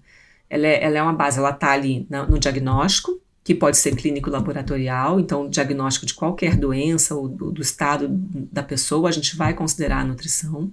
Ela 0.52 0.66
é, 0.66 0.84
ela 0.84 0.98
é 0.98 1.02
uma 1.02 1.14
base, 1.14 1.38
ela 1.38 1.48
está 1.48 1.72
ali 1.72 2.06
no 2.28 2.38
diagnóstico, 2.38 3.18
que 3.42 3.54
pode 3.54 3.78
ser 3.78 3.96
clínico 3.96 4.28
laboratorial, 4.28 5.18
então 5.18 5.48
diagnóstico 5.48 6.04
de 6.04 6.12
qualquer 6.12 6.56
doença 6.56 7.14
ou 7.14 7.26
do, 7.26 7.50
do, 7.50 7.62
estado 7.62 8.06
da 8.52 8.62
pessoa, 8.62 9.08
a 9.08 9.12
gente 9.12 9.34
vai 9.34 9.54
considerar 9.54 10.00
a 10.00 10.04
nutrição. 10.04 10.70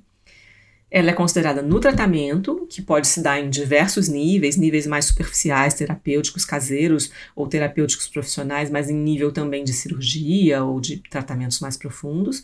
Ela 0.92 1.12
é 1.12 1.14
considerada 1.14 1.62
no 1.62 1.80
tratamento, 1.80 2.68
que 2.70 2.82
pode 2.82 3.08
se 3.08 3.22
dar 3.24 3.40
em 3.40 3.50
diversos 3.50 4.10
níveis, 4.10 4.58
níveis 4.58 4.86
mais 4.86 5.06
superficiais, 5.06 5.76
terapêuticos 5.76 6.44
caseiros 6.44 7.10
ou 7.34 7.48
terapêuticos 7.48 8.10
profissionais, 8.10 8.70
mas 8.70 8.90
em 8.90 8.96
nível 8.96 9.32
também 9.32 9.64
de 9.64 9.72
cirurgia 9.72 10.62
ou 10.62 10.82
de 10.82 10.98
tratamentos 11.10 11.62
mais 11.62 11.78
profundos 11.78 12.44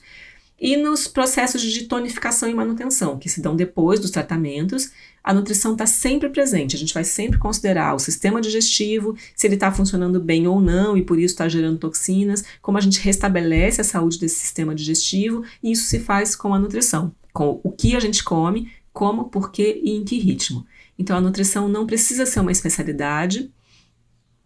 e 0.60 0.78
nos 0.78 1.08
processos 1.08 1.62
de 1.62 1.84
tonificação 1.84 2.50
e 2.50 2.54
manutenção, 2.54 3.18
que 3.18 3.30
se 3.30 3.41
dão 3.41 3.56
depois 3.56 4.00
dos 4.00 4.12
tratamentos, 4.12 4.91
a 5.24 5.34
nutrição 5.34 5.74
está 5.74 5.86
sempre 5.86 6.30
presente. 6.30 6.76
A 6.76 6.80
gente 6.80 6.94
vai 6.94 7.04
sempre 7.04 7.38
considerar 7.38 7.94
o 7.94 8.00
sistema 8.00 8.39
digestivo, 8.39 9.18
se 9.36 9.48
ele 9.48 9.56
está 9.56 9.72
funcionando 9.72 10.20
bem 10.20 10.48
ou 10.48 10.62
não, 10.62 10.96
e 10.96 11.02
por 11.02 11.18
isso 11.18 11.34
está 11.34 11.50
gerando 11.50 11.80
toxinas, 11.80 12.44
como 12.62 12.78
a 12.78 12.82
gente 12.82 13.00
restabelece 13.00 13.82
a 13.82 13.84
saúde 13.84 14.20
desse 14.20 14.39
sistema 14.39 14.74
digestivo, 14.74 15.44
e 15.62 15.72
isso 15.72 15.86
se 15.86 16.00
faz 16.00 16.36
com 16.36 16.54
a 16.54 16.60
nutrição, 16.60 17.13
com 17.34 17.60
o 17.63 17.72
que 17.72 17.96
a 17.96 18.00
gente 18.00 18.24
come, 18.24 18.72
como, 18.94 19.26
por 19.26 19.52
quê 19.52 19.82
e 19.84 19.91
em 19.91 20.06
que 20.06 20.18
ritmo. 20.18 20.65
Então 20.98 21.18
a 21.18 21.22
nutrição 21.22 21.68
não 21.68 21.86
precisa 21.86 22.26
ser 22.26 22.39
uma 22.39 22.52
especialidade, 22.52 23.52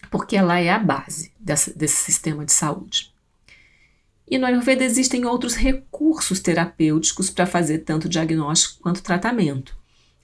porque 0.09 0.35
ela 0.35 0.59
é 0.59 0.71
a 0.71 0.79
base 0.79 1.31
dessa, 1.39 1.71
desse 1.73 1.97
sistema 1.97 2.43
de 2.43 2.51
saúde. 2.51 3.08
E 4.29 4.37
no 4.37 4.45
Ayurveda 4.45 4.83
existem 4.83 5.25
outros 5.25 5.55
recursos 5.55 6.39
terapêuticos 6.39 7.31
para 7.31 7.47
fazer 7.47 7.79
tanto 7.79 8.07
diagnóstico 8.07 8.79
quanto 8.81 9.01
tratamento. 9.01 9.75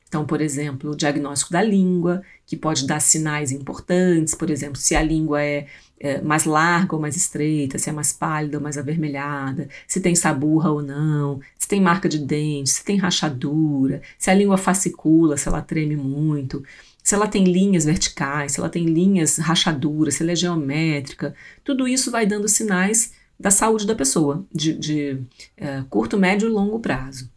Então, 0.08 0.26
por 0.26 0.40
exemplo, 0.40 0.92
o 0.92 0.96
diagnóstico 0.96 1.52
da 1.52 1.64
língua, 1.64 2.22
que 2.46 2.56
pode 2.56 2.86
dar 2.86 3.00
sinais 3.00 3.52
importantes, 3.52 4.36
por 4.36 4.52
exemplo, 4.52 4.78
se 4.78 4.96
a 4.96 5.02
língua 5.02 5.42
é, 5.42 5.66
é 6.00 6.22
mais 6.22 6.46
larga 6.46 6.96
ou 6.96 7.02
mais 7.02 7.18
estreita, 7.18 7.80
se 7.80 7.90
é 7.90 7.92
mais 7.92 8.14
pálida 8.14 8.58
ou 8.58 8.64
mais 8.64 8.78
avermelhada, 8.78 9.68
se 9.88 10.00
tem 10.00 10.14
saburra 10.14 10.70
ou 10.70 10.84
não, 10.84 11.42
se 11.58 11.68
tem 11.68 11.82
marca 11.82 12.08
de 12.08 12.20
dente, 12.20 12.70
se 12.70 12.86
tem 12.86 12.98
rachadura, 12.98 14.02
se 14.20 14.30
a 14.30 14.36
língua 14.36 14.58
fascicula, 14.58 15.36
se 15.36 15.48
ela 15.48 15.62
treme 15.62 15.96
muito, 15.96 16.64
se 17.04 17.16
ela 17.16 17.28
tem 17.28 17.44
linhas 17.44 17.86
verticais, 17.86 18.52
se 18.52 18.60
ela 18.60 18.70
tem 18.70 18.86
linhas 18.86 19.38
rachaduras, 19.38 20.14
se 20.14 20.24
ela 20.24 20.32
é 20.32 20.36
geométrica, 20.36 21.36
tudo 21.64 21.88
isso 21.88 22.12
vai 22.12 22.26
dando 22.28 22.48
sinais 22.48 23.12
da 23.40 23.52
saúde 23.52 23.86
da 23.86 23.96
pessoa, 23.96 24.46
de, 24.52 24.74
de 24.74 25.22
uh, 25.60 25.86
curto, 25.90 26.18
médio 26.18 26.48
e 26.48 26.52
longo 26.52 26.80
prazo. 26.80 27.30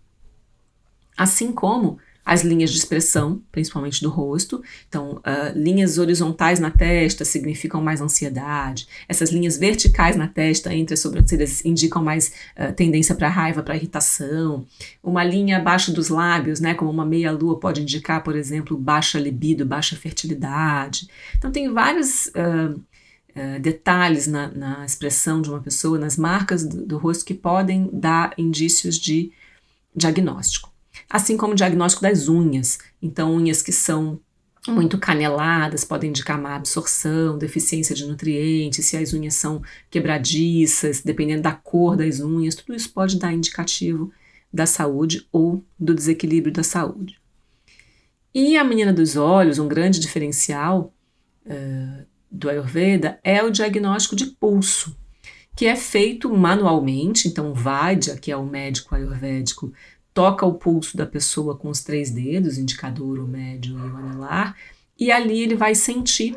Assim 1.17 1.53
como 1.53 1.99
as 2.29 2.43
linhas 2.43 2.71
de 2.71 2.77
expressão, 2.77 3.41
principalmente 3.51 4.03
do 4.03 4.11
rosto. 4.11 4.63
Então, 4.87 5.13
uh, 5.13 5.59
linhas 5.59 5.97
horizontais 5.97 6.61
na 6.61 6.71
testa 6.71 7.25
significam 7.25 7.81
mais 7.81 8.03
ansiedade. 8.03 8.87
Essas 9.09 9.31
linhas 9.33 9.57
verticais 9.57 10.15
na 10.15 10.29
testa, 10.29 10.75
entre 10.75 10.93
as 10.93 11.01
sobrancelhas, 11.01 11.65
indicam 11.65 12.05
mais 12.05 12.31
uh, 12.55 12.71
tendência 12.75 13.15
para 13.15 13.31
raiva, 13.31 13.63
para 13.63 13.77
irritação. 13.77 14.67
Uma 15.03 15.25
linha 15.25 15.57
abaixo 15.57 15.91
dos 15.91 16.11
lábios, 16.11 16.61
né, 16.61 16.75
como 16.75 16.91
uma 16.91 17.07
meia-lua, 17.07 17.59
pode 17.59 17.81
indicar, 17.81 18.23
por 18.23 18.37
exemplo, 18.37 18.77
baixa 18.77 19.19
libido, 19.19 19.65
baixa 19.65 19.97
fertilidade. 19.97 21.09
Então, 21.39 21.51
tem 21.51 21.73
vários. 21.73 22.27
Uh, 22.27 22.79
Uh, 23.38 23.61
detalhes 23.61 24.27
na, 24.27 24.48
na, 24.48 24.85
expressão 24.85 25.40
de 25.40 25.48
uma 25.51 25.61
pessoa, 25.61 25.98
nas 25.98 26.16
marcas 26.16 26.64
do, 26.64 26.85
do, 26.85 26.98
rosto 26.98 27.24
que 27.24 27.35
podem 27.35 27.88
dar 27.92 28.33
indícios 28.37 28.98
de 28.98 29.31
diagnóstico 29.94 30.72
assim 31.09 31.37
como 31.37 31.53
o 31.53 31.57
diagnóstico 31.57 32.03
das 32.03 32.29
unhas. 32.29 32.79
Então, 33.01 33.35
unhas 33.35 33.62
que 33.62 33.72
são 33.72 34.20
muito 34.66 34.98
caneladas 34.98 35.85
podem 35.85 36.11
indicar 36.11 36.40
má 36.40 36.57
absorção, 36.57 37.38
deficiência 37.38 37.94
de 37.94 38.05
nutrientes, 38.05 38.85
se 38.85 38.96
as 38.96 39.14
unhas 39.14 39.35
são 39.35 39.62
quebradiças, 39.90 41.01
dependendo 41.01 41.42
da 41.42 41.53
cor 41.53 41.96
das 41.96 42.20
unhas, 42.20 42.55
tudo 42.55 42.74
isso 42.74 42.92
pode 42.92 43.18
dar 43.18 43.33
indicativo 43.33 44.12
da 44.53 44.66
saúde 44.66 45.27
ou 45.33 45.64
do 45.79 45.94
desequilíbrio 45.94 46.53
da 46.53 46.62
saúde. 46.62 47.18
E 48.35 48.57
a 48.57 48.64
menina 48.64 48.92
dos 48.92 49.16
olhos, 49.16 49.59
um 49.59 49.68
grande 49.68 50.01
diferencial 50.01 50.92
uh, 51.46 52.07
do 52.31 52.49
Ayurveda 52.49 53.19
é 53.23 53.43
o 53.43 53.51
diagnóstico 53.51 54.17
de 54.17 54.27
pulso, 54.27 54.97
que 55.57 55.67
é 55.67 55.75
feito 55.75 56.33
manualmente. 56.33 57.27
Então, 57.29 57.51
o 57.51 57.55
Vaidya, 57.55 58.17
que 58.17 58.31
é 58.31 58.37
o 58.37 58.47
médico 58.47 58.95
ayurvédico, 58.95 59.73
toca 60.14 60.45
o 60.45 60.55
pulso 60.55 60.97
da 60.97 61.07
pessoa 61.07 61.57
com 61.57 61.69
os 61.69 61.83
três 61.83 62.11
dedos, 62.11 62.59
indicador, 62.59 63.19
o 63.19 63.27
médio 63.27 63.79
e 63.79 63.81
o 63.81 63.97
anelar, 63.97 64.57
e 64.99 65.12
ali 65.12 65.43
ele 65.43 65.55
vai 65.55 65.75
sentir, 65.75 66.37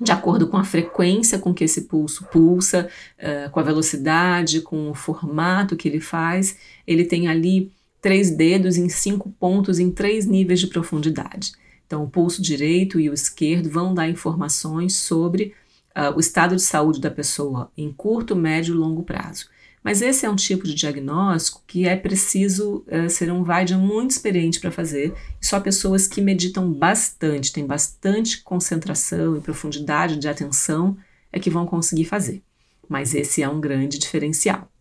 de 0.00 0.10
acordo 0.10 0.48
com 0.48 0.56
a 0.56 0.64
frequência 0.64 1.38
com 1.38 1.54
que 1.54 1.62
esse 1.62 1.82
pulso 1.82 2.24
pulsa, 2.32 2.88
uh, 3.18 3.50
com 3.50 3.60
a 3.60 3.62
velocidade, 3.62 4.60
com 4.60 4.90
o 4.90 4.94
formato 4.94 5.76
que 5.76 5.88
ele 5.88 6.00
faz, 6.00 6.56
ele 6.84 7.04
tem 7.04 7.28
ali 7.28 7.70
três 8.00 8.30
dedos 8.32 8.76
em 8.76 8.88
cinco 8.88 9.30
pontos 9.38 9.78
em 9.78 9.90
três 9.90 10.26
níveis 10.26 10.58
de 10.58 10.66
profundidade. 10.66 11.52
Então, 11.92 12.04
o 12.04 12.08
pulso 12.08 12.40
direito 12.40 12.98
e 12.98 13.10
o 13.10 13.12
esquerdo 13.12 13.68
vão 13.68 13.92
dar 13.92 14.08
informações 14.08 14.94
sobre 14.96 15.52
uh, 15.94 16.16
o 16.16 16.20
estado 16.20 16.56
de 16.56 16.62
saúde 16.62 16.98
da 16.98 17.10
pessoa 17.10 17.70
em 17.76 17.92
curto, 17.92 18.34
médio 18.34 18.74
e 18.74 18.78
longo 18.78 19.02
prazo. 19.02 19.50
Mas 19.84 20.00
esse 20.00 20.24
é 20.24 20.30
um 20.30 20.34
tipo 20.34 20.64
de 20.66 20.74
diagnóstico 20.74 21.62
que 21.66 21.86
é 21.86 21.94
preciso 21.94 22.82
uh, 22.88 23.10
ser 23.10 23.30
um 23.30 23.44
Vaidya 23.44 23.76
muito 23.76 24.12
experiente 24.12 24.58
para 24.58 24.70
fazer, 24.70 25.12
só 25.38 25.60
pessoas 25.60 26.08
que 26.08 26.22
meditam 26.22 26.72
bastante, 26.72 27.52
têm 27.52 27.66
bastante 27.66 28.40
concentração 28.40 29.36
e 29.36 29.42
profundidade 29.42 30.16
de 30.16 30.26
atenção 30.26 30.96
é 31.30 31.38
que 31.38 31.50
vão 31.50 31.66
conseguir 31.66 32.06
fazer. 32.06 32.42
Mas 32.88 33.14
esse 33.14 33.42
é 33.42 33.48
um 33.50 33.60
grande 33.60 33.98
diferencial. 33.98 34.71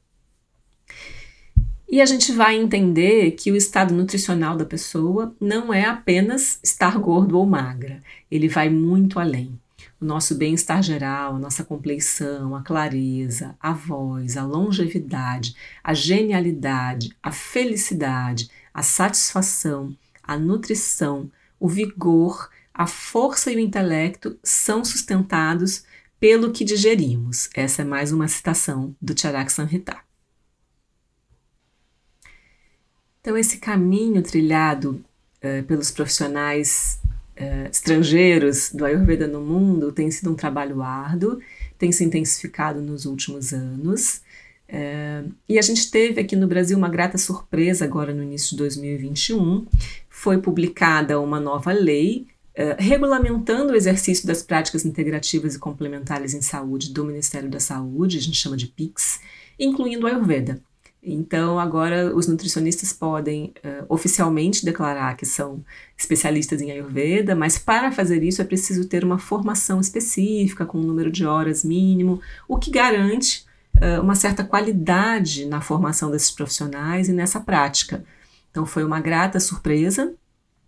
E 1.91 1.99
a 1.99 2.05
gente 2.05 2.31
vai 2.31 2.55
entender 2.55 3.31
que 3.31 3.51
o 3.51 3.55
estado 3.55 3.93
nutricional 3.93 4.55
da 4.55 4.65
pessoa 4.65 5.35
não 5.41 5.73
é 5.73 5.83
apenas 5.83 6.57
estar 6.63 6.97
gordo 6.97 7.37
ou 7.37 7.45
magra, 7.45 8.01
ele 8.31 8.47
vai 8.47 8.69
muito 8.69 9.19
além 9.19 9.59
o 10.01 10.05
nosso 10.05 10.33
bem-estar 10.33 10.81
geral, 10.81 11.35
a 11.35 11.39
nossa 11.39 11.63
compleição, 11.63 12.55
a 12.55 12.63
clareza, 12.63 13.55
a 13.59 13.71
voz, 13.71 14.35
a 14.35 14.43
longevidade, 14.43 15.55
a 15.83 15.93
genialidade, 15.93 17.15
a 17.21 17.31
felicidade, 17.31 18.49
a 18.73 18.81
satisfação, 18.81 19.95
a 20.23 20.37
nutrição, 20.37 21.29
o 21.59 21.69
vigor, 21.69 22.49
a 22.73 22.87
força 22.87 23.51
e 23.51 23.55
o 23.55 23.59
intelecto 23.59 24.39
são 24.43 24.83
sustentados 24.83 25.83
pelo 26.19 26.51
que 26.51 26.65
digerimos. 26.65 27.47
Essa 27.53 27.83
é 27.83 27.85
mais 27.85 28.11
uma 28.11 28.27
citação 28.27 28.95
do 28.99 29.19
Charak 29.19 29.51
Samhita. 29.51 30.10
Então, 33.21 33.37
esse 33.37 33.57
caminho 33.57 34.23
trilhado 34.23 34.99
uh, 35.43 35.63
pelos 35.65 35.91
profissionais 35.91 36.99
uh, 37.39 37.69
estrangeiros 37.69 38.71
do 38.73 38.83
Ayurveda 38.83 39.27
no 39.27 39.39
mundo 39.39 39.91
tem 39.91 40.09
sido 40.09 40.31
um 40.31 40.35
trabalho 40.35 40.81
árduo, 40.81 41.39
tem 41.77 41.91
se 41.91 42.03
intensificado 42.03 42.81
nos 42.81 43.05
últimos 43.05 43.53
anos. 43.53 44.21
Uh, 44.67 45.31
e 45.47 45.59
a 45.59 45.61
gente 45.61 45.91
teve 45.91 46.19
aqui 46.19 46.35
no 46.35 46.47
Brasil 46.47 46.75
uma 46.75 46.89
grata 46.89 47.15
surpresa 47.17 47.85
agora 47.85 48.11
no 48.11 48.23
início 48.23 48.51
de 48.51 48.57
2021. 48.57 49.67
Foi 50.09 50.39
publicada 50.39 51.19
uma 51.19 51.39
nova 51.39 51.71
lei 51.71 52.25
uh, 52.57 52.75
regulamentando 52.79 53.73
o 53.73 53.75
exercício 53.75 54.25
das 54.25 54.41
práticas 54.41 54.83
integrativas 54.83 55.53
e 55.53 55.59
complementares 55.59 56.33
em 56.33 56.41
saúde 56.41 56.91
do 56.91 57.05
Ministério 57.05 57.51
da 57.51 57.59
Saúde, 57.59 58.17
a 58.17 58.21
gente 58.21 58.37
chama 58.37 58.57
de 58.57 58.65
PICS, 58.65 59.19
incluindo 59.59 60.07
o 60.07 60.09
Ayurveda. 60.09 60.59
Então, 61.03 61.59
agora 61.59 62.15
os 62.15 62.27
nutricionistas 62.27 62.93
podem 62.93 63.53
uh, 63.65 63.85
oficialmente 63.89 64.63
declarar 64.63 65.17
que 65.17 65.25
são 65.25 65.65
especialistas 65.97 66.61
em 66.61 66.69
Ayurveda, 66.71 67.35
mas 67.35 67.57
para 67.57 67.91
fazer 67.91 68.21
isso 68.21 68.39
é 68.39 68.45
preciso 68.45 68.87
ter 68.87 69.03
uma 69.03 69.17
formação 69.17 69.79
específica, 69.81 70.63
com 70.63 70.77
um 70.77 70.83
número 70.83 71.11
de 71.11 71.25
horas 71.25 71.63
mínimo, 71.63 72.21
o 72.47 72.55
que 72.57 72.69
garante 72.69 73.45
uh, 73.77 73.99
uma 73.99 74.13
certa 74.13 74.43
qualidade 74.43 75.45
na 75.45 75.59
formação 75.59 76.11
desses 76.11 76.29
profissionais 76.29 77.09
e 77.09 77.13
nessa 77.13 77.39
prática. 77.39 78.03
Então, 78.51 78.63
foi 78.63 78.83
uma 78.83 78.99
grata 78.99 79.39
surpresa, 79.39 80.13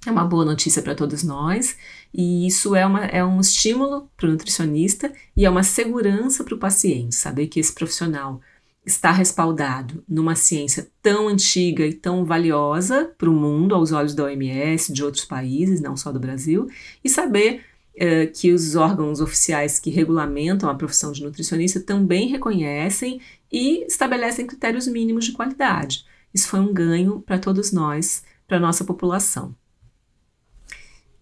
é 0.03 0.09
uma 0.09 0.25
boa 0.25 0.43
notícia 0.43 0.81
para 0.81 0.95
todos 0.95 1.21
nós, 1.21 1.77
e 2.11 2.47
isso 2.47 2.75
é, 2.75 2.83
uma, 2.87 3.05
é 3.05 3.23
um 3.23 3.39
estímulo 3.39 4.09
para 4.17 4.27
o 4.27 4.31
nutricionista 4.31 5.13
e 5.37 5.45
é 5.45 5.49
uma 5.49 5.63
segurança 5.63 6.43
para 6.43 6.55
o 6.55 6.59
paciente, 6.59 7.13
saber 7.13 7.47
que 7.47 7.59
esse 7.59 7.71
profissional 7.71 8.41
está 8.85 9.11
respaldado 9.11 10.03
numa 10.07 10.35
ciência 10.35 10.87
tão 11.01 11.27
antiga 11.27 11.85
e 11.85 11.93
tão 11.93 12.25
valiosa 12.25 13.11
para 13.17 13.29
o 13.29 13.33
mundo, 13.33 13.73
aos 13.73 13.91
olhos 13.91 14.13
da 14.13 14.25
OMS, 14.25 14.91
de 14.91 15.03
outros 15.03 15.25
países, 15.25 15.79
não 15.79 15.95
só 15.95 16.11
do 16.11 16.19
Brasil, 16.19 16.67
e 17.03 17.09
saber 17.09 17.63
uh, 17.95 18.31
que 18.33 18.51
os 18.51 18.75
órgãos 18.75 19.21
oficiais 19.21 19.79
que 19.79 19.89
regulamentam 19.89 20.69
a 20.69 20.75
profissão 20.75 21.11
de 21.11 21.23
nutricionista 21.23 21.79
também 21.79 22.27
reconhecem 22.27 23.21
e 23.51 23.85
estabelecem 23.85 24.47
critérios 24.47 24.87
mínimos 24.87 25.25
de 25.25 25.31
qualidade. 25.31 26.05
Isso 26.33 26.47
foi 26.47 26.59
um 26.59 26.73
ganho 26.73 27.21
para 27.21 27.39
todos 27.39 27.71
nós, 27.71 28.23
para 28.47 28.57
a 28.57 28.59
nossa 28.59 28.83
população. 28.83 29.55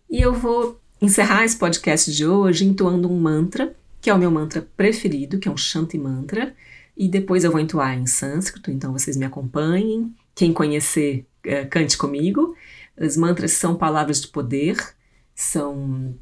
E 0.09 0.19
eu 0.19 0.33
vou 0.33 0.79
encerrar 1.01 1.43
esse 1.43 1.57
podcast 1.57 2.11
de 2.11 2.25
hoje 2.25 2.65
entoando 2.65 3.11
um 3.11 3.19
mantra, 3.19 3.75
que 3.99 4.09
é 4.09 4.13
o 4.13 4.17
meu 4.17 4.31
mantra 4.31 4.67
preferido, 4.75 5.37
que 5.39 5.47
é 5.47 5.51
um 5.51 5.57
Shanti 5.57 5.97
Mantra, 5.97 6.55
e 7.01 7.07
depois 7.07 7.43
eu 7.43 7.49
vou 7.49 7.59
entoar 7.59 7.97
em 7.97 8.05
sânscrito, 8.05 8.69
então 8.69 8.93
vocês 8.93 9.17
me 9.17 9.25
acompanhem. 9.25 10.13
Quem 10.35 10.53
conhecer, 10.53 11.25
uh, 11.47 11.67
cante 11.67 11.97
comigo. 11.97 12.55
Os 12.95 13.17
mantras 13.17 13.53
são 13.53 13.75
palavras 13.75 14.21
de 14.21 14.27
poder, 14.27 14.77
são 15.33 16.15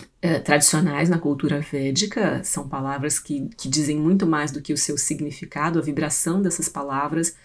uh, 0.00 0.42
tradicionais 0.42 1.08
na 1.08 1.16
cultura 1.16 1.60
védica, 1.60 2.42
são 2.42 2.68
palavras 2.68 3.20
que, 3.20 3.48
que 3.56 3.68
dizem 3.68 3.96
muito 3.96 4.26
mais 4.26 4.50
do 4.50 4.60
que 4.60 4.72
o 4.72 4.76
seu 4.76 4.98
significado, 4.98 5.78
a 5.78 5.82
vibração 5.82 6.42
dessas 6.42 6.68
palavras 6.68 7.36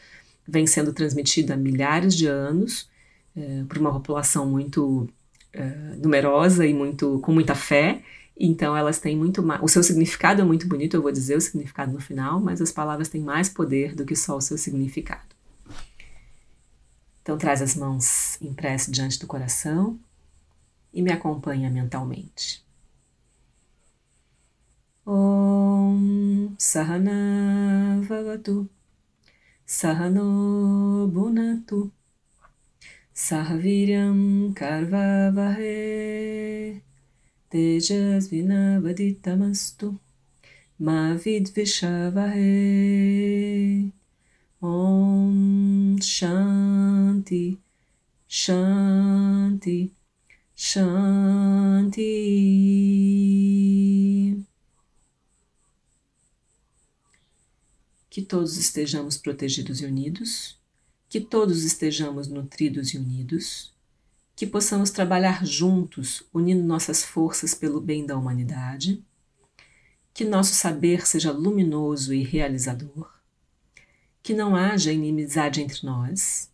vem 0.47 0.65
sendo 0.65 0.91
transmitida 0.91 1.53
há 1.53 1.57
milhares 1.57 2.15
de 2.15 2.25
anos 2.25 2.89
uh, 3.35 3.63
por 3.67 3.77
uma 3.77 3.93
população 3.93 4.47
muito 4.47 5.07
numerosa 6.01 6.65
e 6.65 6.73
muito 6.73 7.19
com 7.19 7.33
muita 7.33 7.53
fé 7.53 8.01
então 8.47 8.75
elas 8.75 8.99
têm 8.99 9.15
muito 9.15 9.43
mais. 9.43 9.61
O 9.61 9.67
seu 9.67 9.83
significado 9.83 10.41
é 10.41 10.43
muito 10.43 10.67
bonito, 10.67 10.95
eu 10.95 11.01
vou 11.01 11.11
dizer 11.11 11.37
o 11.37 11.41
significado 11.41 11.91
no 11.91 11.99
final, 11.99 12.39
mas 12.39 12.59
as 12.61 12.71
palavras 12.71 13.09
têm 13.09 13.21
mais 13.21 13.47
poder 13.49 13.93
do 13.93 14.05
que 14.05 14.15
só 14.15 14.35
o 14.35 14.41
seu 14.41 14.57
significado. 14.57 15.35
Então 17.21 17.37
traz 17.37 17.61
as 17.61 17.75
mãos 17.75 18.41
em 18.41 18.55
diante 18.89 19.19
do 19.19 19.27
coração 19.27 19.99
e 20.91 21.01
me 21.01 21.11
acompanha 21.11 21.69
mentalmente. 21.69 22.65
Om 25.05 26.55
Sahana 26.57 28.01
Vavatu 28.07 28.69
Sahano 29.65 31.07
Bunatu 31.11 31.91
Sahaviryam 33.13 34.51
Karvavahe 34.55 36.01
तेजस्विनवदितमस्तु 37.52 39.88
मा 40.86 40.98
विद्विषावहे 41.24 42.54
ॐ 44.64 45.96
शान्ति 46.14 47.44
शान्ति 48.42 49.78
शान्ति 50.56 52.12
que 58.16 58.22
todos 58.22 58.56
estejamos 58.56 59.18
protegidos 59.18 59.82
e 59.82 59.84
unidos, 59.84 60.58
que 61.10 61.20
todos 61.20 61.64
estejamos 61.64 62.28
nutridos 62.28 62.94
e 62.94 62.98
unidos, 62.98 63.74
que 64.41 64.47
possamos 64.47 64.89
trabalhar 64.89 65.45
juntos, 65.45 66.23
unindo 66.33 66.63
nossas 66.63 67.03
forças 67.03 67.53
pelo 67.53 67.79
bem 67.79 68.07
da 68.07 68.17
humanidade, 68.17 69.05
que 70.11 70.25
nosso 70.25 70.55
saber 70.55 71.05
seja 71.05 71.31
luminoso 71.31 72.11
e 72.11 72.23
realizador, 72.23 73.07
que 74.23 74.33
não 74.33 74.55
haja 74.55 74.91
inimizade 74.91 75.61
entre 75.61 75.85
nós, 75.85 76.51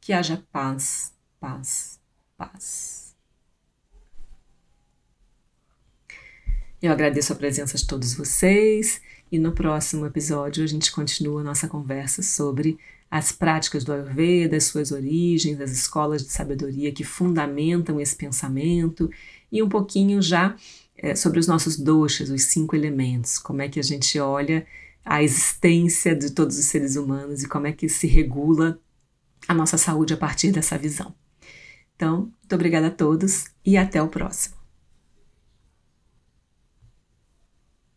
que 0.00 0.12
haja 0.12 0.46
paz, 0.52 1.12
paz, 1.40 1.98
paz. 2.36 3.16
Eu 6.80 6.92
agradeço 6.92 7.32
a 7.32 7.36
presença 7.36 7.76
de 7.76 7.84
todos 7.84 8.14
vocês 8.14 9.02
e 9.28 9.40
no 9.40 9.50
próximo 9.50 10.06
episódio 10.06 10.62
a 10.62 10.68
gente 10.68 10.92
continua 10.92 11.40
a 11.40 11.44
nossa 11.44 11.66
conversa 11.66 12.22
sobre 12.22 12.78
as 13.10 13.32
práticas 13.32 13.84
do 13.84 13.92
Ayurveda, 13.92 14.60
suas 14.60 14.92
origens, 14.92 15.60
as 15.60 15.70
escolas 15.70 16.22
de 16.22 16.30
sabedoria 16.30 16.92
que 16.92 17.04
fundamentam 17.04 18.00
esse 18.00 18.14
pensamento 18.14 19.10
e 19.50 19.62
um 19.62 19.68
pouquinho 19.68 20.20
já 20.20 20.54
é, 20.96 21.14
sobre 21.14 21.38
os 21.38 21.46
nossos 21.46 21.78
doshas, 21.78 22.28
os 22.28 22.44
cinco 22.44 22.76
elementos, 22.76 23.38
como 23.38 23.62
é 23.62 23.68
que 23.68 23.80
a 23.80 23.82
gente 23.82 24.18
olha 24.18 24.66
a 25.04 25.22
existência 25.22 26.14
de 26.14 26.32
todos 26.32 26.58
os 26.58 26.66
seres 26.66 26.96
humanos 26.96 27.42
e 27.42 27.48
como 27.48 27.66
é 27.66 27.72
que 27.72 27.88
se 27.88 28.06
regula 28.06 28.78
a 29.46 29.54
nossa 29.54 29.78
saúde 29.78 30.12
a 30.12 30.16
partir 30.16 30.52
dessa 30.52 30.76
visão. 30.76 31.14
Então, 31.96 32.20
muito 32.22 32.54
obrigada 32.54 32.88
a 32.88 32.90
todos 32.90 33.46
e 33.64 33.76
até 33.76 34.02
o 34.02 34.08
próximo. 34.08 34.57